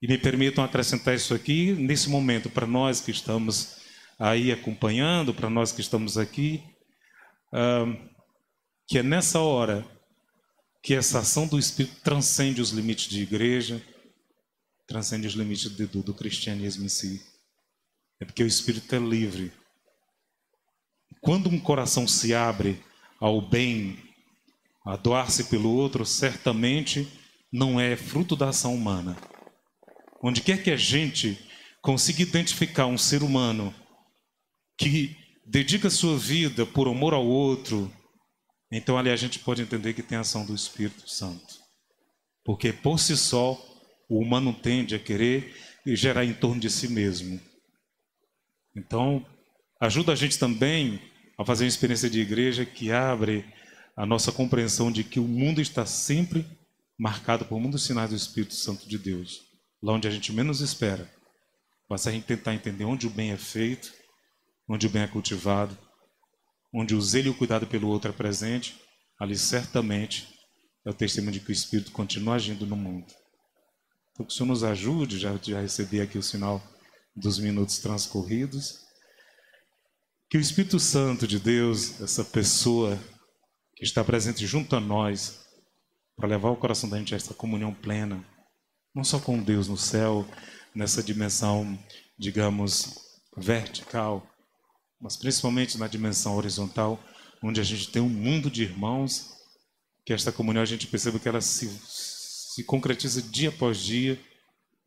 E 0.00 0.08
me 0.08 0.18
permitam 0.18 0.64
acrescentar 0.64 1.14
isso 1.14 1.34
aqui 1.34 1.72
nesse 1.72 2.08
momento 2.08 2.50
para 2.50 2.66
nós 2.66 3.00
que 3.00 3.10
estamos 3.10 3.76
aí 4.18 4.50
acompanhando, 4.50 5.34
para 5.34 5.48
nós 5.48 5.72
que 5.72 5.80
estamos 5.80 6.18
aqui, 6.18 6.62
que 8.86 8.98
é 8.98 9.02
nessa 9.02 9.40
hora 9.40 9.86
que 10.82 10.94
essa 10.94 11.20
ação 11.20 11.46
do 11.46 11.58
Espírito 11.58 12.00
transcende 12.02 12.60
os 12.60 12.70
limites 12.70 13.08
de 13.08 13.22
igreja, 13.22 13.82
transcende 14.86 15.26
os 15.26 15.34
limites 15.34 15.70
do, 15.70 16.02
do 16.02 16.14
cristianismo 16.14 16.84
em 16.84 16.88
si. 16.88 17.24
É 18.20 18.24
porque 18.24 18.42
o 18.42 18.46
espírito 18.46 18.94
é 18.94 18.98
livre. 18.98 19.52
Quando 21.20 21.48
um 21.48 21.58
coração 21.58 22.06
se 22.06 22.34
abre 22.34 22.82
ao 23.18 23.40
bem, 23.40 23.98
a 24.84 24.96
doar-se 24.96 25.44
pelo 25.44 25.74
outro, 25.74 26.04
certamente 26.04 27.08
não 27.52 27.80
é 27.80 27.96
fruto 27.96 28.36
da 28.36 28.50
ação 28.50 28.74
humana. 28.74 29.16
Onde 30.22 30.42
quer 30.42 30.62
que 30.62 30.70
a 30.70 30.76
gente 30.76 31.38
consiga 31.80 32.22
identificar 32.22 32.86
um 32.86 32.98
ser 32.98 33.22
humano 33.22 33.74
que 34.78 35.16
dedica 35.46 35.88
sua 35.88 36.18
vida 36.18 36.66
por 36.66 36.88
amor 36.88 37.14
ao 37.14 37.26
outro, 37.26 37.92
então 38.72 38.98
ali 38.98 39.10
a 39.10 39.16
gente 39.16 39.38
pode 39.38 39.62
entender 39.62 39.94
que 39.94 40.02
tem 40.02 40.18
ação 40.18 40.44
do 40.44 40.54
Espírito 40.54 41.08
Santo. 41.08 41.62
Porque 42.44 42.72
por 42.72 42.98
si 42.98 43.16
só 43.16 43.52
o 44.08 44.20
humano 44.20 44.52
tende 44.52 44.94
a 44.94 44.98
querer 44.98 45.54
gerar 45.86 46.24
em 46.24 46.34
torno 46.34 46.60
de 46.60 46.70
si 46.70 46.88
mesmo. 46.88 47.40
Então, 48.76 49.24
ajuda 49.80 50.12
a 50.12 50.16
gente 50.16 50.38
também 50.38 51.00
a 51.38 51.44
fazer 51.44 51.64
uma 51.64 51.68
experiência 51.68 52.10
de 52.10 52.20
igreja 52.20 52.64
que 52.64 52.90
abre 52.90 53.44
a 53.96 54.04
nossa 54.04 54.32
compreensão 54.32 54.90
de 54.90 55.04
que 55.04 55.20
o 55.20 55.28
mundo 55.28 55.60
está 55.60 55.86
sempre 55.86 56.46
marcado 56.98 57.44
por 57.44 57.60
muitos 57.60 57.84
sinais 57.84 58.10
do 58.10 58.16
Espírito 58.16 58.54
Santo 58.54 58.88
de 58.88 58.98
Deus, 58.98 59.40
lá 59.82 59.92
onde 59.92 60.08
a 60.08 60.10
gente 60.10 60.32
menos 60.32 60.60
espera. 60.60 61.10
Basta 61.88 62.08
a 62.08 62.12
gente 62.12 62.26
tentar 62.26 62.54
entender 62.54 62.84
onde 62.84 63.06
o 63.06 63.10
bem 63.10 63.30
é 63.30 63.36
feito, 63.36 63.92
onde 64.68 64.86
o 64.86 64.90
bem 64.90 65.02
é 65.02 65.08
cultivado, 65.08 65.76
onde 66.72 66.94
o 66.94 67.00
zelo 67.00 67.28
e 67.28 67.30
o 67.30 67.34
cuidado 67.34 67.66
pelo 67.66 67.88
outro 67.88 68.10
é 68.10 68.12
presente, 68.12 68.80
ali 69.20 69.36
certamente 69.36 70.28
é 70.84 70.90
o 70.90 70.94
testemunho 70.94 71.32
de 71.32 71.40
que 71.40 71.50
o 71.50 71.52
Espírito 71.52 71.92
continua 71.92 72.34
agindo 72.34 72.66
no 72.66 72.76
mundo. 72.76 73.06
Então, 74.12 74.26
que 74.26 74.32
o 74.32 74.36
Senhor 74.36 74.48
nos 74.48 74.64
ajude, 74.64 75.18
já, 75.18 75.36
já 75.40 75.60
recebi 75.60 76.00
aqui 76.00 76.18
o 76.18 76.22
sinal 76.22 76.62
dos 77.14 77.38
minutos 77.38 77.78
transcorridos. 77.78 78.80
Que 80.28 80.36
o 80.36 80.40
Espírito 80.40 80.78
Santo 80.78 81.26
de 81.26 81.38
Deus, 81.38 82.00
essa 82.00 82.24
pessoa 82.24 82.98
está 83.84 84.04
presente 84.04 84.46
junto 84.46 84.76
a 84.76 84.80
nós, 84.80 85.44
para 86.16 86.28
levar 86.28 86.50
o 86.50 86.56
coração 86.56 86.88
da 86.88 86.98
gente 86.98 87.14
a 87.14 87.16
essa 87.16 87.34
comunhão 87.34 87.74
plena, 87.74 88.24
não 88.94 89.04
só 89.04 89.18
com 89.18 89.42
Deus 89.42 89.68
no 89.68 89.76
céu, 89.76 90.26
nessa 90.74 91.02
dimensão, 91.02 91.78
digamos, 92.18 92.94
vertical, 93.36 94.26
mas 95.00 95.16
principalmente 95.16 95.76
na 95.78 95.88
dimensão 95.88 96.36
horizontal, 96.36 97.02
onde 97.42 97.60
a 97.60 97.64
gente 97.64 97.90
tem 97.90 98.00
um 98.00 98.08
mundo 98.08 98.50
de 98.50 98.62
irmãos, 98.62 99.32
que 100.06 100.12
esta 100.12 100.32
comunhão 100.32 100.62
a 100.62 100.66
gente 100.66 100.86
perceba 100.86 101.18
que 101.18 101.28
ela 101.28 101.40
se 101.40 101.66
se 102.54 102.62
concretiza 102.62 103.20
dia 103.20 103.48
após 103.48 103.78
dia, 103.78 104.20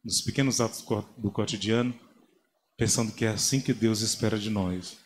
nos 0.01 0.21
pequenos 0.21 0.62
atos 0.62 0.86
do 1.17 1.29
cotidiano, 1.29 1.93
pensando 2.77 3.12
que 3.12 3.25
é 3.25 3.29
assim 3.29 3.60
que 3.60 3.73
Deus 3.73 3.99
espera 3.99 4.39
de 4.39 4.49
nós. 4.49 4.97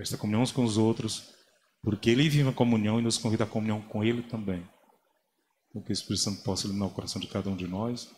Esta 0.00 0.16
comunhão 0.16 0.40
uns 0.40 0.50
com 0.50 0.64
os 0.64 0.78
outros, 0.78 1.34
porque 1.82 2.10
Ele 2.10 2.28
vive 2.28 2.48
a 2.48 2.52
comunhão 2.52 2.98
e 2.98 3.02
nos 3.02 3.18
convida 3.18 3.44
a 3.44 3.46
comunhão 3.46 3.80
com 3.82 4.04
Ele 4.04 4.22
também. 4.22 4.68
Então, 5.68 5.82
que 5.82 5.90
o 5.90 5.92
Espírito 5.92 6.22
Santo 6.22 6.42
possa 6.42 6.66
iluminar 6.66 6.88
o 6.88 6.94
coração 6.94 7.20
de 7.20 7.28
cada 7.28 7.48
um 7.48 7.56
de 7.56 7.66
nós, 7.66 8.10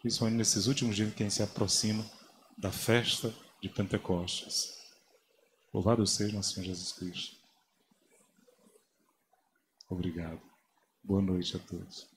principalmente 0.00 0.36
nesses 0.36 0.66
últimos 0.66 0.94
dias 0.94 1.12
que 1.14 1.22
a 1.22 1.26
gente 1.26 1.34
se 1.34 1.42
aproxima 1.42 2.04
da 2.58 2.70
festa 2.70 3.34
de 3.62 3.68
Pentecostes. 3.68 4.74
Louvado 5.72 6.06
seja 6.06 6.36
nosso 6.36 6.52
Senhor 6.52 6.66
Jesus 6.66 6.92
Cristo. 6.92 7.36
Obrigado. 9.88 10.40
Boa 11.02 11.22
noite 11.22 11.56
a 11.56 11.58
todos. 11.58 12.13